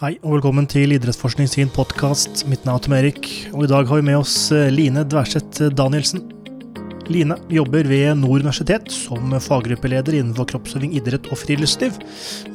[0.00, 2.46] Hei og velkommen til Idrettsforskning sin podkast.
[2.48, 5.66] Mitt navn er Tom Erik, og i dag har vi med oss eh, Line Dverseth
[5.76, 6.22] Danielsen.
[7.12, 11.98] Line jobber ved Nord universitet som faggruppeleder innenfor kroppsøving, idrett og friluftsliv,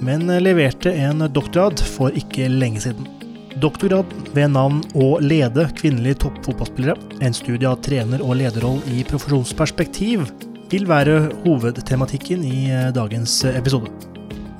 [0.02, 3.05] men leverte en doktorgrad for ikke lenge siden.
[3.62, 10.25] Doktorgrad ved navn Å lede kvinnelige toppfotballspillere, en studie av trener- og lederroll i profesjonsperspektiv,
[10.73, 14.14] vil være hovedtematikken i eh, dagens episode.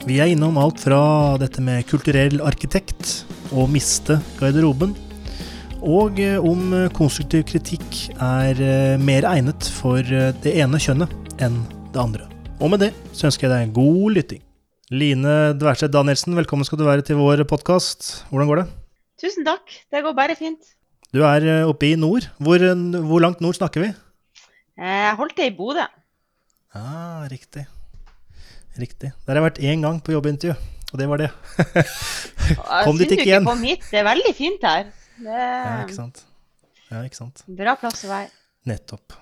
[0.06, 1.00] Vi er innom alt fra
[1.42, 3.24] dette med kulturell arkitekt
[3.58, 4.92] og miste garderoben,
[5.82, 11.58] og eh, om konstruktiv kritikk er eh, mer egnet for eh, det ene kjønnet enn
[11.90, 12.30] det andre.
[12.62, 14.44] Og med det så ønsker jeg deg en god lytting.
[14.94, 18.28] Line Dverseth Danielsen, velkommen skal du være til vår podkast.
[18.30, 18.68] Hvordan går det?
[19.26, 19.66] Tusen takk.
[19.90, 20.76] Det går bare fint.
[21.18, 22.30] Du er oppe i nord.
[22.38, 22.62] Hvor,
[23.10, 23.90] hvor langt nord snakker vi?
[24.78, 25.88] Jeg holdt til i Bodø.
[26.78, 27.66] Ah, riktig.
[28.80, 29.12] Riktig.
[29.26, 30.56] Der har jeg vært én gang på jobbintervju,
[30.92, 31.30] og det var det.
[32.86, 33.48] kom dit ikke igjen.
[33.48, 33.86] Kom hit.
[33.92, 34.90] Det er veldig fint her.
[35.16, 35.38] Det...
[35.38, 36.26] Ja, ikke sant.
[36.92, 37.46] Ja, ikke sant.
[37.48, 38.30] Bra plass å være.
[38.68, 39.16] Nettopp.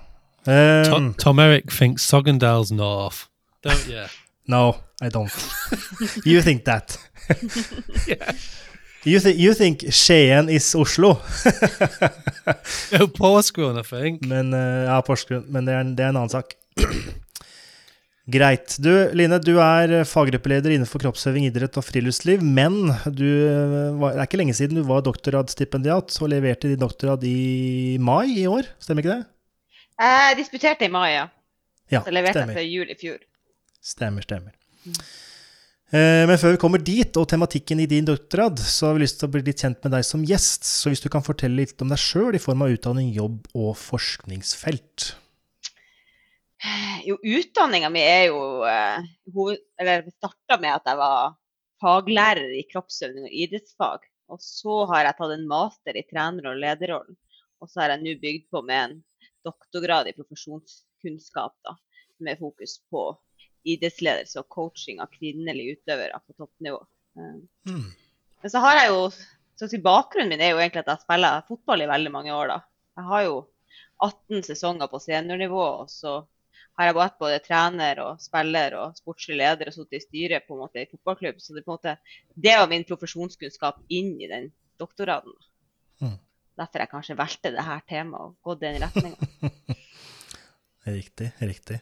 [0.46, 3.30] Um, Tom, Tom, Eric thinks Sogndal's north,
[3.64, 4.04] don't you?
[4.48, 5.32] no, I don't.
[6.26, 6.98] you think that.
[8.08, 8.34] yeah.
[9.06, 11.20] You, th you think Skien is Oslo?
[12.92, 14.26] no, Porsgrunn, I think.
[14.26, 16.56] Men, uh, ja, Porsgrunn, men det er, det er en annen sak.
[18.24, 18.78] Greit.
[18.80, 22.44] Du, Line, du er eh, faggruppeleder innenfor kroppsøving, idrett og friluftsliv.
[22.44, 27.26] Men du, eh, det er ikke lenge siden du var doktorgradsstipendiat og leverte din doktorgrad
[27.28, 29.26] i mai i år, stemmer ikke det?
[30.00, 31.28] Jeg disputerte i mai, ja.
[31.92, 32.56] ja Så leverte stemmer.
[32.56, 33.20] jeg til jul i fjor.
[33.84, 34.56] Stemmer, stemmer.
[34.88, 35.02] Mm.
[35.94, 39.20] Eh, men før vi kommer dit, og tematikken i din doktorgrad, så har vi lyst
[39.20, 40.64] til å bli litt kjent med deg som gjest.
[40.64, 43.76] Så hvis du kan fortelle litt om deg sjøl i form av utdanning, jobb og
[43.84, 45.12] forskningsfelt.
[47.04, 49.04] Jo, utdanninga mi er jo eh,
[49.82, 51.34] Eller starta med at jeg var
[51.84, 54.06] faglærer i kroppsøvning og idrettsfag.
[54.32, 57.18] Og så har jeg tatt en master i trener- og lederrollen.
[57.60, 58.96] Og så har jeg nå bygd på med en
[59.44, 61.76] doktorgrad i profesjonskunnskap, da,
[62.24, 63.10] med fokus på
[63.68, 66.80] idrettsledelse og coaching av kvinnelige utøvere på toppnivå.
[67.20, 67.88] Mm.
[68.44, 69.02] Men så har jeg jo
[69.60, 72.56] så si Bakgrunnen min er jo egentlig at jeg spiller fotball i veldig mange år.
[72.56, 72.60] da.
[72.98, 73.36] Jeg har jo
[74.04, 76.22] 18 sesonger på seniornivå, og så
[76.80, 80.56] har jeg vært både trener og spiller og sportslig leder og sittet i styret på
[80.56, 81.42] en måte i fotballklubb.
[81.42, 81.96] Så det, på en måte,
[82.34, 84.50] det var min profesjonskunnskap inn i den
[84.82, 85.36] doktorgraden.
[86.02, 86.18] Mm.
[86.60, 89.54] Derfor jeg kanskje valgte det her temaet og gått den retninga.
[91.00, 91.82] riktig, riktig.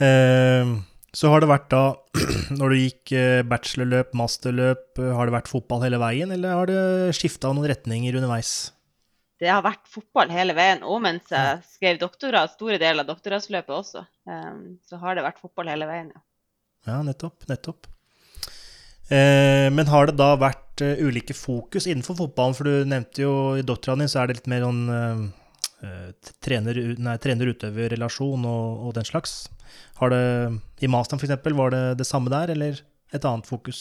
[0.00, 0.82] Uh,
[1.14, 1.82] så har det vært da,
[2.58, 6.70] når du gikk eh, bachelorløp, masterløp, eh, har det vært fotball hele veien, eller har
[6.70, 8.73] det skifta noen retninger underveis?
[9.44, 10.84] Det har vært fotball hele veien.
[10.88, 15.42] Og mens jeg skrev doktorgrad, store deler av doktorgradsløpet også, um, så har det vært
[15.42, 16.24] fotball hele veien, ja.
[16.84, 17.46] Ja, nettopp.
[17.48, 17.86] Nettopp.
[19.12, 22.56] Eh, men har det da vært uh, ulike fokus innenfor fotballen?
[22.56, 25.22] For du nevnte jo i doktorgraden din så er det litt mer sånn uh,
[26.44, 29.32] trener-utøver-relasjon og, og, den slags.
[30.00, 30.24] Har det,
[30.84, 32.72] I masteren f.eks., var det det samme der, eller
[33.12, 33.78] et annet fokus?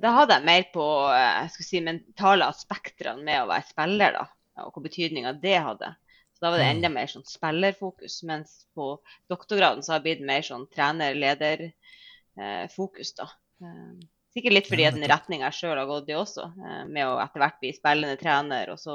[0.00, 4.24] Da hadde jeg mer på jeg si, mentale aspekter med å være spiller, da
[4.60, 5.88] og hva betydninga det hadde.
[6.34, 6.74] Så Da var det mm.
[6.76, 8.14] enda mer sånn spillerfokus.
[8.28, 8.84] Mens på
[9.32, 13.10] doktorgraden så har det blitt mer sånn trener-leder-fokus.
[13.20, 13.26] da.
[13.62, 13.92] Eh,
[14.34, 17.08] sikkert litt fordi at den retninga jeg sjøl har gått i også, eh, med å
[17.22, 18.94] etter hvert bli spillende trener og så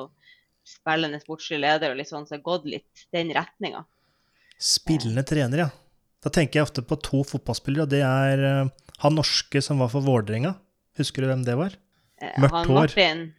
[0.68, 3.82] spillende sportslig leder og litt sånn, så har gått litt den retninga.
[4.60, 5.72] Spillende trener, ja.
[6.26, 8.68] Da tenker jeg ofte på to fotballspillere, og det er uh,
[9.06, 10.52] han norske som var for Vålerenga.
[10.98, 11.72] Husker du hvem det var?
[12.42, 12.74] Mørkt hår.
[12.74, 13.36] Martin.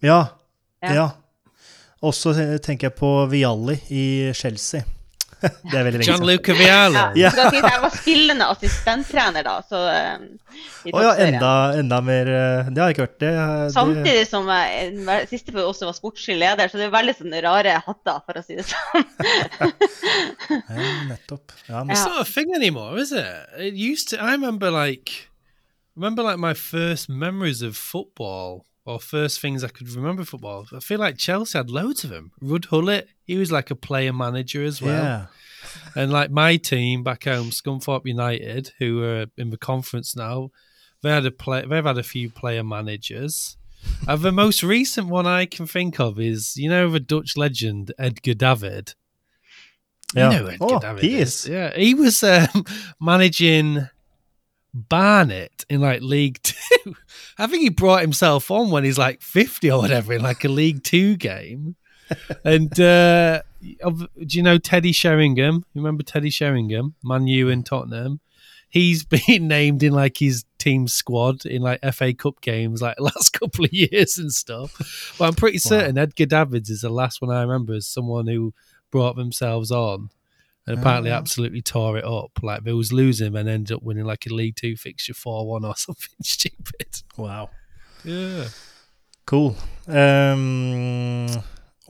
[0.00, 0.38] Ja,
[0.80, 0.92] ja.
[0.94, 1.10] ja.
[2.00, 2.32] Og så
[2.64, 4.06] tenker jeg på Vialli i
[4.36, 4.86] Chelsea.
[5.40, 6.16] det er veldig lenge siden.
[6.20, 7.00] Gianluca Vialli.
[7.20, 7.30] Ja.
[7.32, 7.50] ja.
[7.54, 9.54] Jeg var spillende assistenttrener da.
[9.64, 10.26] Så, um,
[10.92, 13.16] oh, ja, enda, enda, mer eh, Det har jeg ikke hørt.
[13.22, 13.32] Det,
[13.74, 17.76] Samtidig som jeg siste for også var sportslig leder, så det er veldig sånne rare
[17.86, 19.08] hatter, for å si det sånn.
[20.68, 21.56] ja, nettopp.
[21.68, 21.96] Ja, men...
[21.96, 23.28] It's not a thing anymore, is it?
[23.58, 24.20] It used to.
[24.20, 25.30] I remember like,
[25.96, 28.66] remember like my first memories of football.
[28.90, 30.66] Or first things I could remember football.
[30.74, 32.32] I feel like Chelsea had loads of them.
[32.42, 35.02] Ruud Hullet, he was like a player manager as well.
[35.02, 35.26] Yeah.
[35.94, 40.50] and like my team back home, Scunthorpe United, who are in the conference now,
[41.02, 43.56] they had a play, they've had a few player managers.
[44.08, 47.92] and the most recent one I can think of is you know the Dutch legend
[47.98, 48.94] Edgar David.
[50.14, 50.30] Yeah.
[50.30, 51.44] You know Edgar oh, David he is.
[51.44, 51.48] is.
[51.48, 52.64] Yeah, he was um,
[53.00, 53.88] managing
[54.74, 56.96] Barnet in like League Two.
[57.40, 60.48] I think he brought himself on when he's like 50 or whatever in like a
[60.48, 61.76] League Two game.
[62.44, 65.64] and uh, do you know Teddy Sheringham?
[65.72, 68.20] You remember Teddy Sheringham, Man U in Tottenham?
[68.70, 73.30] he's been named in like his team squad in like FA Cup games like last
[73.32, 75.14] couple of years and stuff.
[75.18, 78.54] But I'm pretty certain Edgar Davids is the last one I remember as someone who
[78.90, 80.10] brought themselves on
[80.70, 81.18] and apparently Ah.
[81.18, 82.38] absolutely tore it up.
[82.42, 85.64] Like they was losing and ended up winning like a League Two fixture four one
[85.66, 87.02] or something stupid.
[87.18, 87.50] Wow.
[88.04, 88.48] Yeah.
[89.26, 89.54] Cool.
[89.86, 91.26] Um,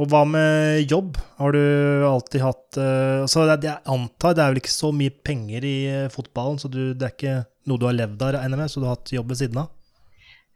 [0.01, 1.17] og hva med jobb?
[1.39, 1.61] Har du
[2.09, 5.75] alltid hatt uh, Så det, Jeg antar det er vel ikke så mye penger i
[5.89, 7.35] eh, fotballen, så du, det er ikke
[7.69, 9.61] noe du har levd av, regner jeg med, så du har hatt jobb ved siden
[9.63, 9.69] av?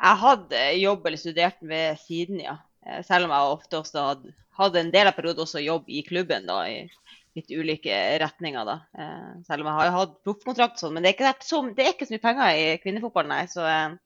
[0.04, 2.56] Jeg hadde jobb eller studert ved siden, ja.
[2.86, 6.02] Eh, Selv om jeg ofte også hadde, hadde en del av perioden også jobb i
[6.08, 6.88] klubben, da, i
[7.34, 8.64] litt ulike retninger.
[8.68, 8.76] da.
[8.98, 10.94] Eh, Selv om jeg har hatt proffkontrakt og sånn.
[10.94, 13.46] Men det er, ikke så, det er ikke så mye penger i kvinnefotballen, nei.
[13.50, 13.96] Så eh,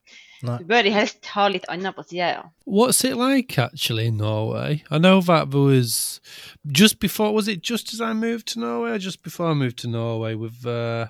[0.48, 0.56] Nei.
[0.62, 2.42] du bør helst ha litt annet på sida, ja.
[2.64, 4.82] What's it like actually in Norway?
[4.90, 6.20] I know that there was
[6.64, 7.32] just before.
[7.34, 10.34] Was it just as I moved to Norway, or just before I moved to Norway
[10.34, 11.06] with uh,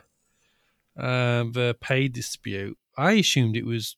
[0.96, 2.76] uh, the pay dispute?
[2.96, 3.96] I assumed it was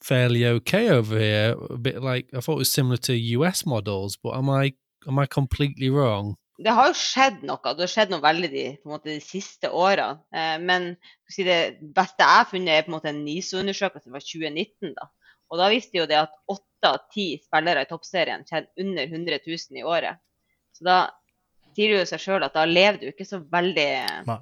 [0.00, 1.56] fairly okay over here.
[1.70, 4.74] A bit like I thought it was similar to US models, but am I
[5.08, 6.36] am I completely wrong?
[6.58, 7.72] Det har jo skjedd noe.
[7.76, 10.24] Det har skjedd noe veldig de, måte, de siste årene.
[10.34, 10.88] Eh, men
[11.30, 14.94] si det beste jeg har funnet, er på en måte en NISO-undersøkelse fra 2019.
[14.96, 15.06] da.
[15.48, 19.38] Og da viste jo det at åtte av ti spillere i toppserien tjener under 100
[19.46, 20.18] 000 i året.
[20.76, 20.98] Så da
[21.76, 23.90] sier det jo seg sjøl at da lever du ikke så veldig
[24.26, 24.38] Nei.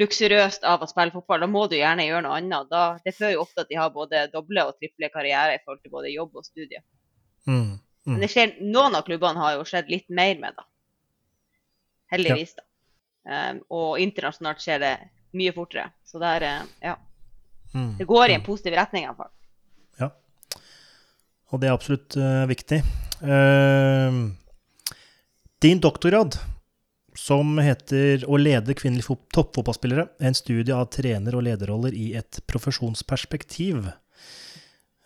[0.00, 1.46] luksuriøst av å spille fotball.
[1.46, 2.68] Da må du gjerne gjøre noe annet.
[2.70, 5.82] Da, det fører jo ofte at de har både doble og triple karriere i forhold
[5.82, 6.84] til både jobb og studie.
[7.48, 7.80] Mm.
[8.04, 8.12] Mm.
[8.12, 10.68] Men det skjer, noen av klubbene har jo skjedd litt mer med, da.
[12.14, 12.64] Heldigvis, da.
[13.24, 14.94] Um, og internasjonalt skjer det
[15.34, 15.88] mye fortere.
[16.06, 16.96] Så det er, ja.
[17.74, 17.96] Mm.
[17.98, 19.32] Det går i en positiv retning, iallfall.
[19.98, 20.10] Ja.
[21.50, 22.82] Og det er absolutt uh, viktig.
[23.24, 24.30] Uh,
[25.64, 26.38] din doktorgrad,
[27.14, 32.40] som heter 'Å lede kvinnelige fot- toppfotballspillere', en studie av trener- og lederroller i et
[32.46, 33.86] profesjonsperspektiv.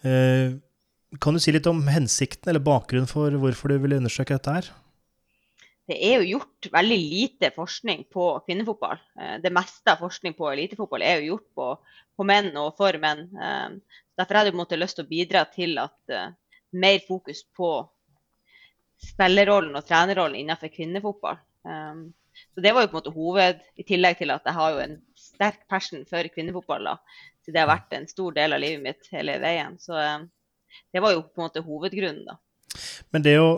[0.05, 0.59] Uh,
[1.21, 4.71] kan du si litt om hensikten eller bakgrunnen for hvorfor du ville undersøke dette her?
[5.89, 8.99] Det er jo gjort veldig lite forskning på kvinnefotball.
[9.21, 11.69] Eh, Det meste av forskning på elitefotball er jo gjort på,
[12.17, 13.25] på menn og for menn.
[13.33, 13.81] Um,
[14.19, 16.35] Derfor hadde jeg på en måte lyst til å bidra til at eh,
[16.77, 17.71] mer fokus på
[19.09, 21.39] spillerrollen og trenerrollen innenfor kvinnefotball.
[21.63, 24.81] Så det var jo på en måte hoved, i tillegg til at jeg har jo
[24.83, 26.91] en sterk passion for kvinnefotball.
[26.91, 27.23] da.
[27.47, 29.79] Så det har vært en stor del av livet mitt hele veien.
[29.79, 32.37] Så det var jo på en måte hovedgrunnen, da.
[33.15, 33.53] Men det å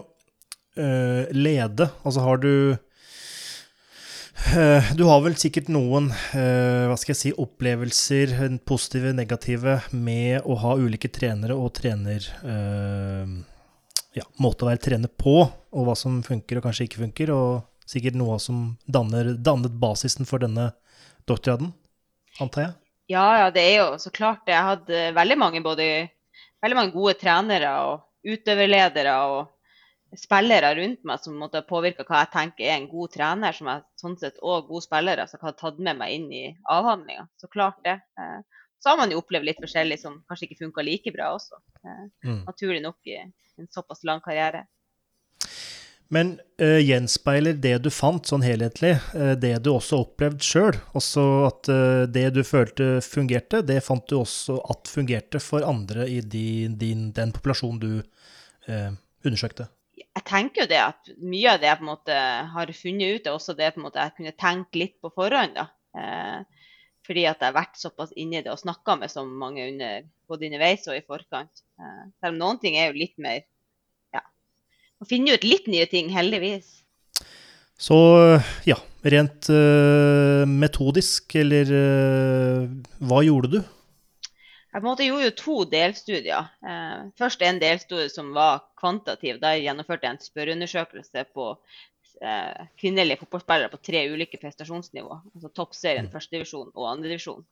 [0.76, 2.76] eh, lede, altså har du
[4.55, 9.78] eh, Du har vel sikkert noen eh, hva skal jeg si, opplevelser, positive positive, negative,
[9.93, 12.26] med å ha ulike trenere og trener
[14.11, 17.50] ja, måte å være trener på, og hva som funker og kanskje ikke funker, og
[17.90, 20.73] sikkert noe som danner, dannet basisen for denne
[21.31, 21.70] doktorgraden,
[22.43, 22.73] antar jeg?
[23.11, 24.55] Ja, ja, det er jo så klart det.
[24.55, 25.87] Jeg hadde veldig mange, både,
[26.62, 29.49] veldig mange gode trenere og utøverledere og
[30.19, 33.85] spillere rundt meg som måtte påvirke hva jeg tenker er en god trener, som er
[34.01, 37.29] sånn sett og gode spillere som har tatt med meg inn i avhandlinga.
[37.39, 38.01] Så klart det.
[38.19, 38.41] Eh,
[38.81, 41.61] Så har man jo opplevd litt forskjellig som kanskje ikke funka like bra også.
[41.85, 42.45] Eh, Mm.
[42.47, 44.67] Naturlig nok i en såpass lang karriere.
[46.09, 50.75] Men uh, gjenspeiler det du fant sånn helhetlig, uh, det du også opplevde sjøl?
[50.99, 56.09] Også at uh, det du følte fungerte, det fant du også at fungerte for andre
[56.11, 57.93] i din, din, den populasjonen du
[59.25, 59.69] undersøkte?
[60.17, 62.17] Jeg tenker jo det at mye av det jeg på en måte
[62.55, 65.55] har funnet ut, er også det på en måte jeg kunne tenke litt på forhånd.
[65.55, 65.69] da.
[65.97, 66.67] Eh,
[67.07, 70.50] fordi at jeg har vært såpass inni det og snakka med så mange under, både
[70.50, 71.64] underveis og i forkant.
[71.79, 73.43] Eh, selv om noen ting er jo litt mer
[74.14, 74.23] Ja.
[74.99, 76.81] Man finner ut litt nye ting, heldigvis.
[77.81, 77.97] Så
[78.69, 78.76] ja,
[79.09, 82.67] rent uh, metodisk, eller uh,
[83.09, 83.61] hva gjorde du?
[84.71, 86.50] Jeg på en måte gjorde jo to delstudier.
[86.62, 89.41] Eh, først en delstudie som var kvantitativ.
[89.43, 91.47] Da jeg gjennomførte jeg en spørreundersøkelse på
[92.23, 95.17] eh, kvinnelige fotballspillere på tre ulike prestasjonsnivå.
[95.35, 97.43] Altså toppserien, førstedivisjon og andredivisjon.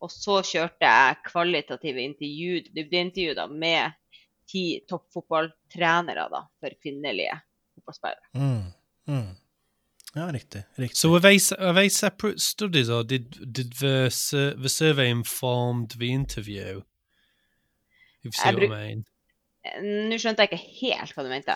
[0.00, 3.96] Og så kjørte jeg kvalitative intervju, med
[4.48, 6.28] ti toppfotballtrenere
[6.60, 7.36] for kvinnelige
[7.76, 8.28] fotballspillere.
[8.36, 8.72] Mm.
[9.08, 9.30] Mm.
[10.16, 10.64] Ja, riktig.
[10.78, 10.96] riktig.
[10.96, 14.10] So are they are they separate studies, or did did the
[14.62, 16.82] the survey informed the interview?
[18.22, 19.04] If you see what I mean.
[20.10, 21.54] Nå skjønte jeg ikke helt hva du mente.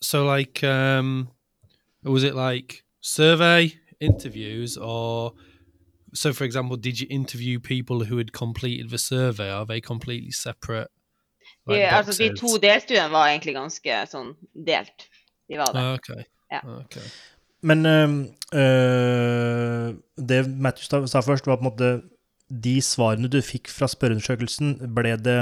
[0.00, 1.28] So like, um,
[2.04, 5.34] was it like survey interviews, or
[6.14, 9.50] so for example, did you interview people who had completed the survey?
[9.50, 10.88] Are they completely separate?
[11.66, 12.40] De, like altså, de boxes?
[12.40, 15.10] to delstudiene var egentlig ganske sånn delt.
[15.50, 15.82] De var det.
[15.82, 16.24] Ah, okay.
[16.50, 16.60] Ja.
[16.64, 17.06] Okay.
[17.62, 18.10] Men øh,
[20.16, 21.90] det Matthew sa- først, var på en måte
[22.50, 25.36] de svarene du fikk fra spørreundersøkelsen, ble, det,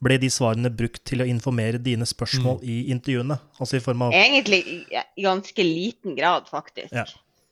[0.00, 3.36] ble de svarene brukt til å informere dine spørsmål i intervjuene?
[3.60, 4.62] Altså i form av Egentlig
[4.94, 6.94] i ganske liten grad, faktisk.
[6.96, 7.04] Ja,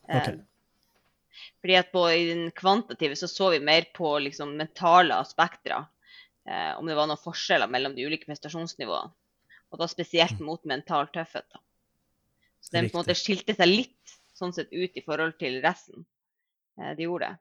[0.08, 0.30] ok.
[0.32, 0.38] Eh,
[1.60, 5.84] Fordi at på, i den kvantitative så så vi mer på liksom, mentale aspekter.
[6.48, 9.10] Eh, om det var noen forskjeller mellom de ulike prestasjonsnivåene.
[9.74, 11.44] Og da spesielt mot mental tøffhet.
[11.52, 11.58] Da.
[12.74, 16.04] Den på en måte skilte seg litt sånn sett ut i forhold til resten.
[16.80, 17.40] Eh, de gjorde det.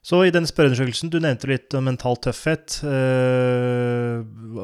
[0.00, 2.78] Så i den spørreundersøkelsen, du nevnte litt om mental tøffhet.
[2.88, 4.22] Eh,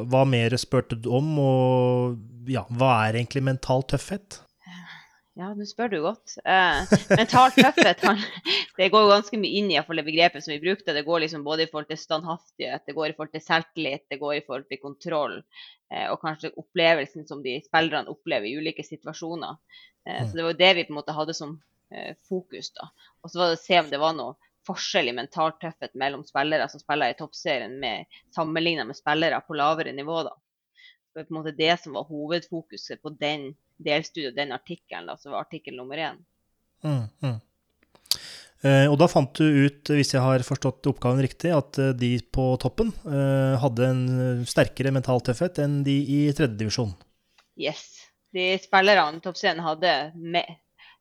[0.08, 4.40] hva mer spurte du om, og ja, hva er egentlig mental tøffhet?
[5.36, 6.38] Ja, nå spør du godt.
[6.48, 8.20] Eh, mental tøffhet han,
[8.78, 10.94] det går jo ganske mye inn i det begrepet som vi brukte.
[10.96, 14.16] Det går liksom både i forhold til standhaftighet, det går i forhold til selvtillit, det
[14.22, 15.36] går i forhold til kontroll.
[15.92, 19.60] Eh, og kanskje opplevelsen som de spillerne opplever i ulike situasjoner.
[20.08, 20.28] Eh, Mm.
[20.30, 22.70] Så det var jo det vi på en måte hadde som eh, fokus.
[22.72, 22.88] da.
[23.22, 26.24] Og så var det å se om det var noe forskjell i mental tøffhet mellom
[26.24, 30.22] spillere som spiller i toppserien, med, sammenlignet med spillere på lavere nivå.
[30.22, 30.32] da.
[31.12, 35.34] Det var på en måte det som var hovedfokuset på den delstudiet, den artikkelen, som
[35.34, 36.22] var artikkel nummer én.
[36.84, 37.38] Mm, mm.
[38.64, 42.16] Eh, og da fant du ut, hvis jeg har forstått oppgaven riktig, at eh, de
[42.32, 44.04] på toppen eh, hadde en
[44.48, 46.94] sterkere mental tøffhet enn de i tredjedivisjon.
[47.60, 47.84] Yes.
[48.34, 50.48] De spillerne i toppscenen hadde med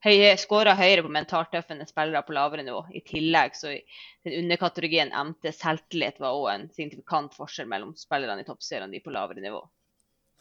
[0.06, 2.84] høye, skåra høyere på mentalt tøff enn spillere på lavere nivå.
[2.94, 8.48] I tillegg så den underkategorien MT selvtillit var òg en signifikant forskjell mellom spillerne i
[8.48, 9.64] toppserien og de på lavere nivå.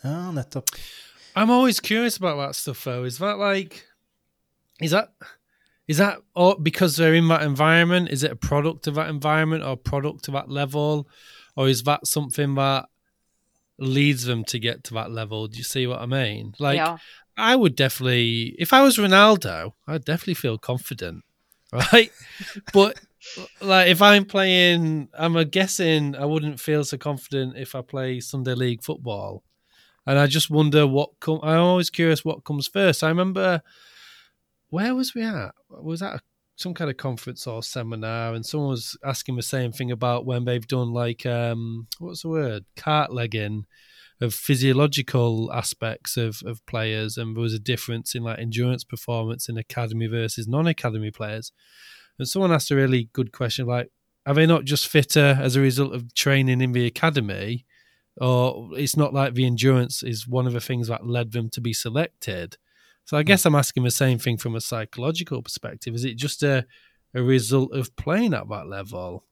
[0.04, 0.74] Ja, nettopp.
[1.36, 3.04] I'm always curious about that stuff, though.
[3.04, 3.86] Is that like,
[4.80, 5.12] is that,
[5.88, 8.08] is that all because they're in that environment?
[8.10, 11.08] Is it a product of that environment or a product of that level,
[11.56, 12.86] or is that something that
[13.78, 15.46] leads them to get to that level?
[15.46, 16.54] Do you see what I mean?
[16.58, 16.98] Like, ja.
[17.36, 21.24] I would definitely, if I was Ronaldo, I'd definitely feel confident,
[21.72, 22.12] right?
[22.72, 22.98] but
[23.60, 28.54] like, if I'm playing, I'm guessing I wouldn't feel so confident if I play Sunday
[28.54, 29.42] League football,
[30.06, 31.40] and I just wonder what come.
[31.42, 33.02] I'm always curious what comes first.
[33.02, 33.62] I remember,
[34.70, 35.54] where was we at?
[35.68, 36.20] Was that a,
[36.56, 38.34] some kind of conference or seminar?
[38.34, 42.28] And someone was asking the same thing about when they've done like, um, what's the
[42.28, 43.66] word, cart legging
[44.20, 49.48] of physiological aspects of, of players and there was a difference in like endurance performance
[49.48, 51.52] in academy versus non-academy players
[52.18, 53.90] and someone asked a really good question like
[54.26, 57.66] are they not just fitter as a result of training in the academy
[58.20, 61.60] or it's not like the endurance is one of the things that led them to
[61.60, 62.56] be selected.
[63.04, 65.94] So i guess i'm asking the same thing from a psychological perspective.
[65.94, 66.64] Is it just a,
[67.14, 69.24] a result of playing at that level?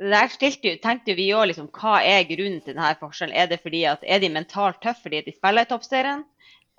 [0.00, 3.36] Der stilte, tenkte vi òg liksom, hva er grunnen til denne forskjellen.
[3.36, 6.22] Er det fordi at er de mentalt tøffe fordi de spiller i toppserien,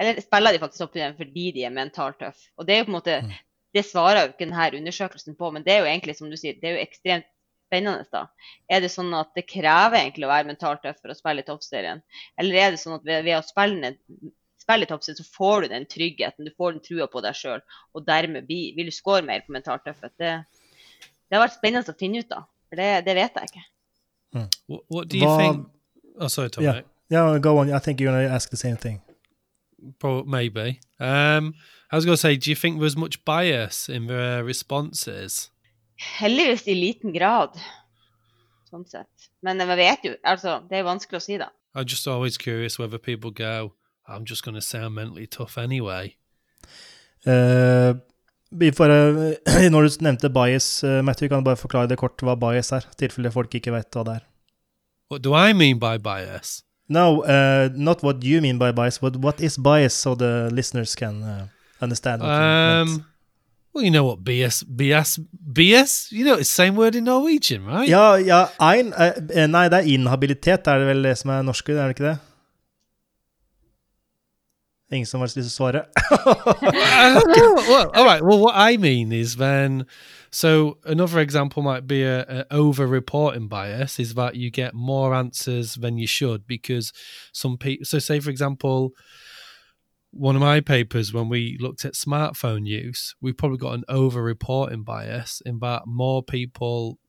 [0.02, 2.50] eller spiller de faktisk toppserien fordi de er mentalt tøffe?
[2.58, 3.20] Og Det er jo på en måte,
[3.78, 6.58] det svarer jo ikke denne undersøkelsen på, men det er jo egentlig som du sier,
[6.58, 7.30] det er jo ekstremt
[7.72, 8.04] spennende.
[8.12, 8.26] da.
[8.70, 11.48] Er det sånn at det krever egentlig å være mentalt tøff for å spille i
[11.48, 12.04] toppserien,
[12.38, 13.94] eller er det sånn at ved, ved å spille,
[14.62, 17.64] spille i toppserien, så får du den tryggheten, du får den trua på deg sjøl,
[17.96, 20.14] og dermed bli, vil du score mer på mentalt tøffhet?
[20.20, 20.36] Det,
[21.32, 23.66] det har vært spennende å finne ut av, for det, det vet jeg ikke.
[24.68, 25.68] what, what do you Well, think
[26.20, 26.82] oh sorry Tom, Yeah.
[27.12, 27.74] Yeah, go on.
[27.74, 29.02] I think you're going to ask the same thing.
[30.00, 30.80] Pro- maybe.
[30.98, 31.56] Um,
[31.92, 35.51] I was going to say, do you think there's much bias in the responses?
[36.02, 37.58] Heldigvis i liten grad,
[38.70, 39.30] sånn sett.
[39.46, 41.52] Men jeg vet jo, altså, det er vanskelig å si, da.
[41.76, 43.74] I'm just always curious whether people go,
[44.08, 46.16] I'm just going to say mentally tough anyway.
[47.26, 47.94] Uh,
[48.76, 52.36] for, eh, når du nevnte bias, uh, Matthew, kan du bare forklare det kort hva
[52.36, 54.28] bias er, i tilfelle folk ikke vet hva det er.
[55.12, 56.64] What do I mean by bias?
[56.90, 60.96] No, uh, not what you mean by bias, but what is bias so the listeners
[60.96, 61.48] can uh,
[61.80, 63.11] understand what you meant.
[63.74, 65.20] Well, you know what BS, BS,
[65.54, 66.12] BS?
[66.12, 67.88] You know, it's same word in Norwegian, right?
[67.88, 71.72] Ja, ja, ein, eh, nei, det er inhabilitet, er det vel det som er norske,
[71.72, 72.18] er det ikke det?
[74.92, 75.86] Ingen som har lyst til å svare?
[77.72, 78.22] Well, all right.
[78.22, 79.86] Well, what I mean is then,
[80.32, 85.76] so another example might be a, a over-reporting bias is that you get more answers
[85.76, 86.92] than you should because
[87.32, 87.86] some people.
[87.86, 88.92] So, say for example,
[90.12, 94.84] one of my papers when we looked at smartphone use, we probably got an over-reporting
[94.84, 97.00] bias in that more people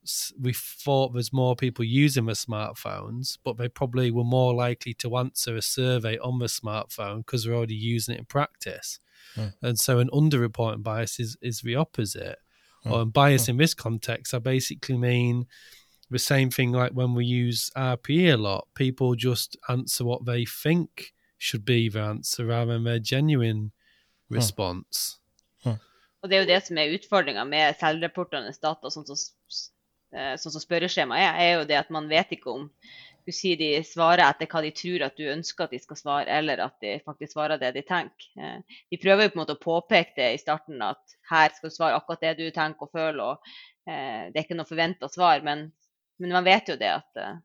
[0.41, 5.17] we thought there's more people using the smartphones, but they probably were more likely to
[5.17, 8.99] answer a survey on the smartphone because they're already using it in practice.
[9.35, 9.49] Hmm.
[9.63, 12.39] And so an under-reporting bias is, is the opposite.
[12.85, 12.93] Hmm.
[12.93, 13.53] Or bias hmm.
[13.53, 15.47] in this context, I basically mean
[16.11, 18.69] the same thing like when we use RPE a lot.
[18.75, 23.73] People just answer what they think should be the answer rather than a genuine
[24.31, 25.19] response.
[25.65, 25.79] Huh.
[26.23, 29.19] Og det er jo det som er utfordringa med selvrapportende data, sånn som,
[30.15, 32.69] eh, sånn som spørreskjema er, er jo det at man vet ikke om
[33.27, 36.39] du sier de svarer etter hva de tror at du ønsker at de skal svare,
[36.41, 38.65] eller at de faktisk svarer det de tenker.
[38.91, 41.77] De prøver jo på en måte å påpeke det i starten, at her skal du
[41.77, 43.53] svare akkurat det du tenker og føler, og
[43.87, 45.45] eh, det er ikke noe forventa svar.
[45.47, 45.69] Men,
[46.19, 47.39] men, man vet jo det at eh,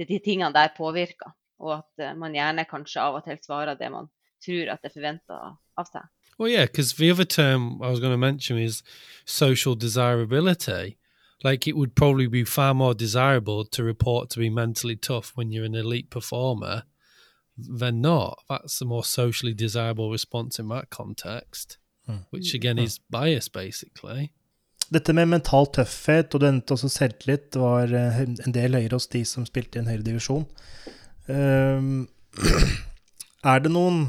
[0.00, 3.90] de tingene der påvirker, og at eh, man gjerne kanskje av og til svarer det
[3.92, 4.10] man
[4.44, 5.40] tror at det er forventa
[5.78, 6.10] av seg.
[6.38, 8.82] Well, yeah, because the other term I was going to mention is
[9.24, 10.96] social desirability.
[11.44, 15.52] Like it would probably be far more desirable to report to be mentally tough when
[15.52, 16.84] you're an elite performer
[17.56, 18.38] than not.
[18.48, 22.24] That's a more socially desirable response in that context, mm.
[22.30, 22.84] which again mm.
[22.84, 24.32] is bias, basically.
[24.92, 29.24] Dette med mental tøffhet og den også selvtillit var eh, en del høyere hos de
[29.24, 30.44] som spilte i en høyere divisjon.
[31.28, 32.08] Um,
[33.52, 34.04] er det noen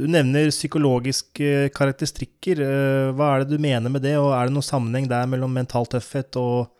[0.00, 2.62] du nevner psykologiske karakteristikker.
[2.62, 5.52] Eh, hva er det du mener med det, og er det noen sammenheng der mellom
[5.54, 6.76] mental tøffhet og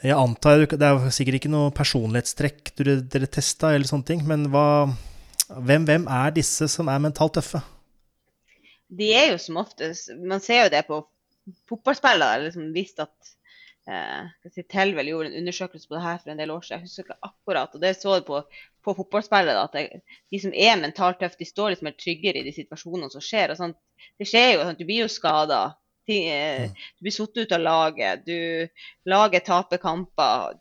[0.00, 4.88] Jeg antar Det er sikkert ikke noe personlighetstrekk dere testa, eller sånne ting, men hva,
[5.60, 7.60] hvem, hvem er disse som er mentalt tøffe?
[8.88, 11.02] De er jo som oftest Man ser jo det på
[11.68, 12.46] fotballspillere.
[12.46, 13.12] liksom visst at
[13.90, 16.80] eh, si, Telvel gjorde en undersøkelse på det her for en del år siden.
[16.80, 17.74] Jeg husker ikke akkurat.
[17.74, 18.40] og Det så du på,
[18.84, 19.66] på fotballspillere.
[19.66, 23.10] at det, De som er mentalt tøffe, de står liksom mer tryggere i de situasjonene
[23.12, 23.54] som skjer.
[23.54, 23.78] og sånt.
[24.18, 25.62] Det skjer jo, sånt, Du blir jo skada.
[26.10, 26.70] Eh.
[26.98, 28.26] Du blir satt ut av laget.
[28.26, 28.68] du
[29.04, 30.58] Laget taper kamper.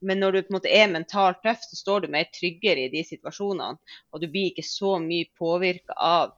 [0.00, 2.92] Men når du på en måte er mentalt tøff, så står du mer tryggere i
[2.92, 3.78] de situasjonene.
[4.12, 6.36] Og du blir ikke så mye påvirka av,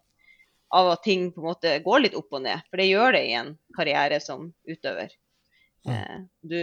[0.73, 2.64] av at ting på en måte går litt opp og ned.
[2.71, 5.12] For det gjør det i en karriere som utøver.
[5.93, 6.62] Eh, du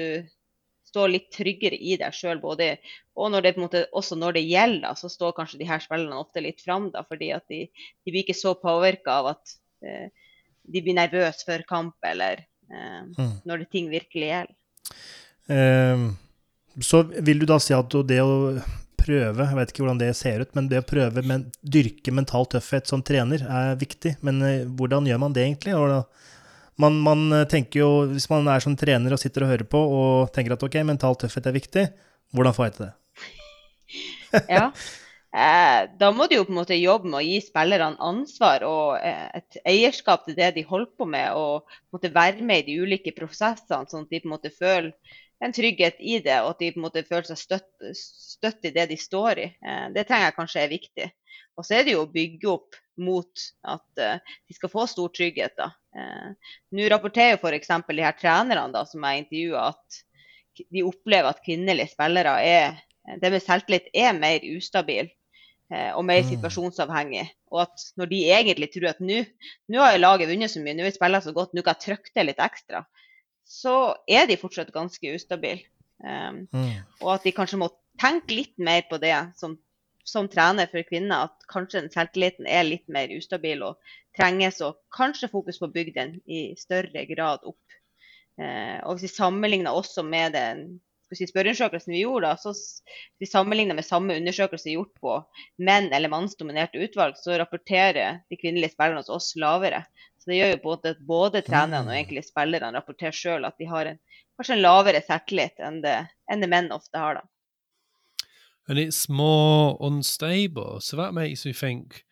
[0.93, 5.09] står litt tryggere i deg sjøl, og når det, måte, også når det gjelder, så
[5.09, 7.65] står kanskje de her spillerne ofte litt fram, da, fordi at de,
[8.05, 10.11] de blir ikke så påvirka av at eh,
[10.69, 13.33] de blir nervøse før kamp, eller eh, mm.
[13.47, 14.55] når det ting virkelig gjelder.
[15.57, 16.05] Eh,
[16.81, 18.37] så vil du da si at det å
[19.03, 22.47] prøve, jeg vet ikke hvordan det ser ut, men det å prøve men, dyrke mental
[22.49, 24.15] tøffhet som trener er viktig.
[24.25, 25.75] Men eh, hvordan gjør man det egentlig?
[25.77, 25.99] Og da,
[26.81, 29.79] man, man, eh, tenker jo, Hvis man er som trener og sitter og hører på
[29.79, 31.87] og tenker at ok, mental tøffhet er viktig,
[32.33, 32.93] hvordan får jeg til det?
[34.57, 34.65] ja,
[35.37, 38.95] eh, da må du jo på en måte jobbe med å gi spillerne ansvar og
[38.97, 42.79] eh, et eierskap til det de holder på med, og måte være med i de
[42.81, 44.93] ulike prosessene, sånn at de på en måte føler
[45.43, 48.73] en trygghet i det, og at de på en måte føler seg støtt, støtt i
[48.73, 49.49] det de står i.
[49.59, 51.09] Eh, det trenger jeg kanskje er viktig.
[51.57, 55.11] Og så er det jo å bygge opp mot at uh, de skal få stor
[55.13, 55.53] trygghet.
[55.57, 55.69] da.
[55.93, 57.69] Uh, Nå rapporterer f.eks.
[57.89, 60.01] de her trenerne da, som jeg intervjuer, at
[60.69, 62.81] de opplever at kvinnelige spillere er
[63.19, 66.29] det med selvtillit er mer ustabil eh, og mer mm.
[66.31, 67.25] situasjonsavhengig.
[67.51, 70.91] Og at når de egentlig tror at nå har laget vunnet så mye, nå har
[70.91, 72.85] vi spilt så godt, nå kan jeg trykke det litt ekstra,
[73.43, 73.75] så
[74.07, 75.67] er de fortsatt ganske ustabile.
[76.03, 76.71] Um, mm.
[77.03, 79.57] Og at de kanskje må tenke litt mer på det som
[80.03, 84.73] som trener for kvinner at kanskje den selvtilliten er litt mer ustabil og trenges å
[84.95, 87.77] kanskje fokus på å bygge den i større grad opp.
[88.41, 90.65] Eh, og hvis vi sammenligner også med den
[91.13, 92.53] si, spørreundersøkelsen vi gjorde, da, så
[93.21, 95.17] vi sammenligner med samme undersøkelse gjort på
[95.61, 99.83] menn eller mannsdominerte utvalg, så rapporterer de kvinnelige spillerne hos oss lavere.
[100.19, 103.91] Så det gjør jo både, både trenerne og egentlig spillerne rapporterer sjøl at de har
[103.91, 104.01] en,
[104.39, 105.97] kanskje en lavere selvtillit enn det,
[106.31, 107.19] enn det menn ofte har.
[107.19, 107.27] da.
[108.67, 110.79] And it's more unstable.
[110.79, 112.05] So that makes me think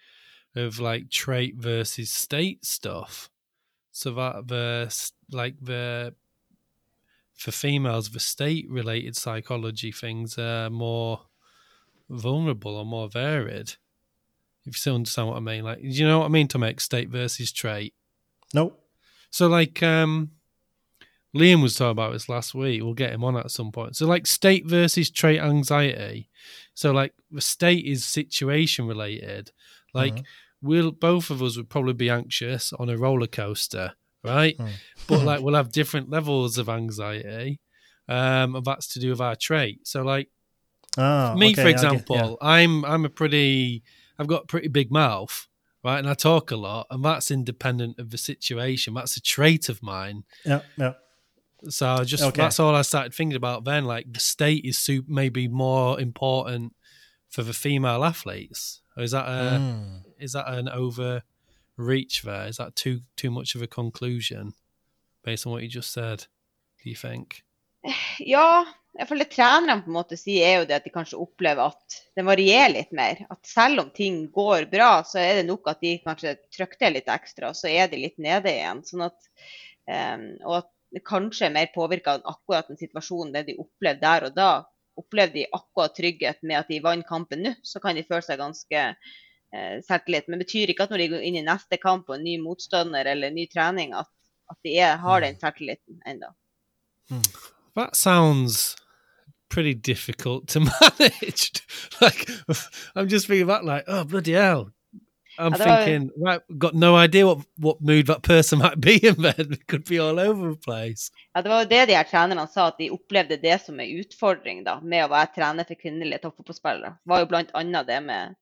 [0.55, 3.29] of like trait versus state stuff.
[3.91, 4.93] So that the
[5.31, 6.13] like the
[7.35, 11.21] for females, the state related psychology things are more
[12.09, 13.71] vulnerable or more varied.
[14.65, 16.59] If you still understand what I mean, like, do you know what I mean to
[16.59, 17.95] make state versus trait?
[18.53, 18.73] No.
[19.31, 20.31] So, like, um,
[21.35, 22.83] Liam was talking about this last week.
[22.83, 23.95] We'll get him on at some point.
[23.95, 26.29] So, like state versus trait anxiety.
[26.73, 29.51] So, like the state is situation related.
[29.93, 30.23] Like uh-huh.
[30.61, 34.55] we'll both of us would probably be anxious on a roller coaster, right?
[34.59, 34.71] Uh-huh.
[35.07, 37.61] But like we'll have different levels of anxiety,
[38.09, 39.87] um, and that's to do with our trait.
[39.87, 40.29] So, like
[40.97, 42.47] oh, me, okay, for example, yeah.
[42.47, 43.83] I'm I'm a pretty
[44.19, 45.47] I've got a pretty big mouth
[45.83, 45.97] right?
[45.97, 48.93] And I talk a lot, and that's independent of the situation.
[48.93, 50.25] That's a trait of mine.
[50.45, 50.93] Yeah, yeah.
[51.69, 52.41] So I just okay.
[52.41, 53.85] that's all I started thinking about then.
[53.85, 56.73] Like the state is super, maybe more important
[57.29, 58.81] for the female athletes.
[58.97, 60.03] Or is that a, mm.
[60.19, 62.47] is that an overreach there?
[62.47, 64.53] Is that too too much of a conclusion
[65.23, 66.25] based on what you just said?
[66.83, 67.43] Do you think?
[68.19, 68.65] Ja,
[68.99, 71.95] jeg føler trenerne på en måte sier, er jo det at de kanskje opplever at
[72.17, 73.23] det varierer litt mer.
[73.31, 76.97] At selv om ting går bra, så er det nok at de kanskje trykker til
[76.97, 78.83] litt ekstra, så er de litt nede igjen.
[78.85, 79.29] Sånn at,
[79.87, 84.03] um, og at det kanskje er mer påvirka av akkurat den situasjonen, det de opplevde
[84.03, 84.51] der og da.
[84.99, 88.41] Opplevde de akkurat trygghet med at de vant kampen nå, så kan de føle seg
[88.41, 90.27] ganske eh, selvtillit.
[90.27, 92.35] Men det betyr ikke at når de går inn i neste kamp og en ny
[92.43, 94.11] motstander eller ny trening, at,
[94.51, 96.33] at de er, har den selvtilliten ennå.
[97.11, 97.25] Mm.
[97.75, 98.75] That sounds
[99.49, 101.51] pretty difficult to manage.
[102.01, 102.27] like,
[102.95, 104.71] I'm just thinking about like, oh bloody hell.
[105.37, 109.53] I'm thinking, right, got no idea what, what mood that person might be in then.
[109.53, 111.11] It could be all over the place.
[111.33, 113.97] Ja, det var jo det de her trenerne sa, at de opplevde det som en
[113.99, 116.97] utfordring da, med å være trener for kvinnelige toppfotballspillere.
[117.03, 118.35] var jo annet det med,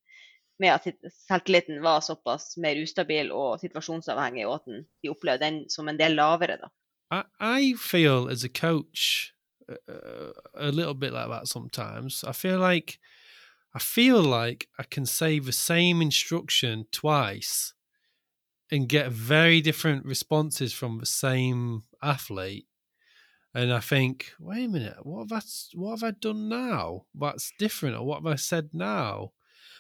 [0.59, 0.89] med at
[1.27, 6.17] selvtilliten var såpass mer ustabil og situasjonsavhengig, og at de opplevde den som en del
[6.17, 6.57] lavere.
[6.57, 6.73] da.
[7.11, 9.33] I, I feel as a coach
[9.69, 12.23] uh, a little bit like that sometimes.
[12.23, 12.99] I feel like
[13.73, 17.73] I feel like I can say the same instruction twice
[18.71, 22.67] and get very different responses from the same athlete.
[23.53, 27.05] And I think, wait a minute, what have I what have I done now?
[27.15, 29.31] That's different, or what have I said now?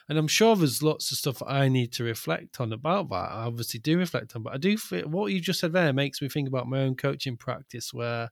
[0.09, 3.31] And I'm sure there's lots of stuff I need to reflect on about that.
[3.31, 6.21] I obviously do reflect on, but I do feel what you just said there makes
[6.21, 8.29] me think about my own coaching practice where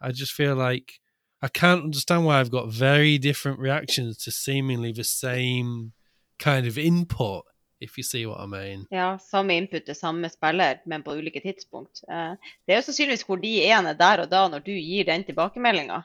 [0.00, 1.00] I just feel like
[1.44, 5.92] I can't understand why I've got very different reactions to seemingly the same
[6.38, 7.42] kind of input,
[7.80, 8.86] if you see what I mean.
[8.90, 12.04] Ja, samme input til samme spiller, men på ulike tidspunkt.
[12.06, 12.34] Eh,
[12.66, 16.04] det er jo sannsynligvis hvor de ene der og da når du gir den tilbakemeldinga.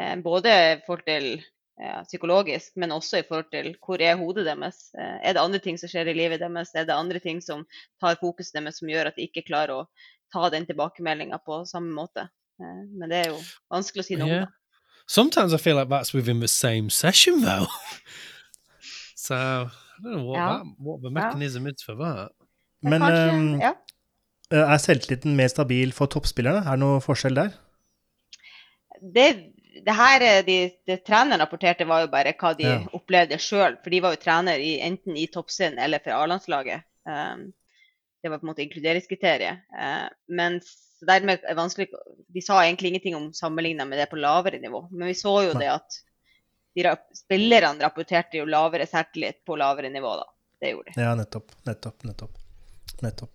[0.00, 1.28] Eh, både i forhold til
[1.80, 4.94] ja, psykologisk, men også i forhold til hvor er hodet deres.
[4.96, 6.72] Eh, er det andre ting som skjer i livet deres?
[6.72, 7.66] Er det andre ting som
[8.00, 9.84] tar fokuset deres som gjør at de ikke klarer å
[10.32, 12.30] ta den tilbakemeldinga på samme måte?
[12.60, 13.38] Men det er jo
[13.72, 14.34] vanskelig å si noe om.
[14.42, 14.56] Yeah.
[15.10, 17.66] Sometimes I feel like that's within the same session, though.
[19.16, 20.58] so I don't know what, ja.
[20.58, 21.72] that, what the mechanism ja.
[21.74, 22.30] is for that.
[22.80, 23.72] Men um, ja.
[24.54, 26.62] er selvtilliten mer stabil for toppspillerne?
[26.62, 27.56] Er det noe forskjell der?
[29.02, 29.26] Det,
[29.82, 32.78] det her de, det treneren rapporterte, var jo bare hva de ja.
[32.94, 33.80] opplevde sjøl.
[33.82, 36.86] For de var jo trener i, enten i toppserien eller for A-landslaget.
[37.10, 37.48] Um,
[38.22, 39.64] det var på en måte inkluderingskriteriet.
[39.80, 40.70] Eh, mens
[41.06, 41.88] dermed er vanskelig
[42.28, 44.86] De sa egentlig ingenting om sammenligna med det på lavere nivå.
[44.90, 46.00] Men vi så jo det at
[46.76, 46.84] de,
[47.16, 50.28] spillerne rapporterte jo lavere selvtillit på lavere nivå, da.
[50.60, 51.02] Det gjorde de.
[51.02, 51.52] Ja, nettopp.
[51.64, 52.04] Nettopp.
[52.04, 52.40] Nettopp.
[53.00, 53.32] nettopp.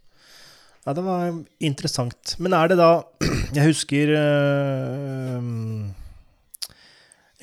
[0.86, 2.36] Ja, det var interessant.
[2.38, 2.89] Men er det da
[3.58, 5.39] Jeg husker øh,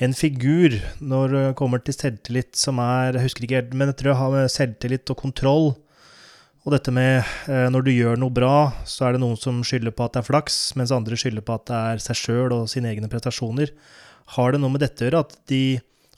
[0.03, 3.99] en figur når det kommer til selvtillit som er Jeg husker ikke helt, men jeg
[3.99, 5.73] tror jeg har med selvtillit og kontroll
[6.63, 7.19] og dette med
[7.51, 10.21] eh, når du gjør noe bra, så er det noen som skylder på at det
[10.23, 13.73] er flaks, mens andre skylder på at det er seg sjøl og sine egne prestasjoner.
[14.37, 15.25] Har det noe med dette å gjøre?
[15.27, 15.63] At de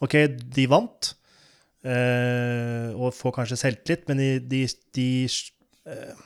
[0.03, 1.07] Ok, de vant,
[1.87, 4.61] eh, og får kanskje selvtillit, men de, de,
[4.95, 5.05] de
[5.87, 6.23] eh,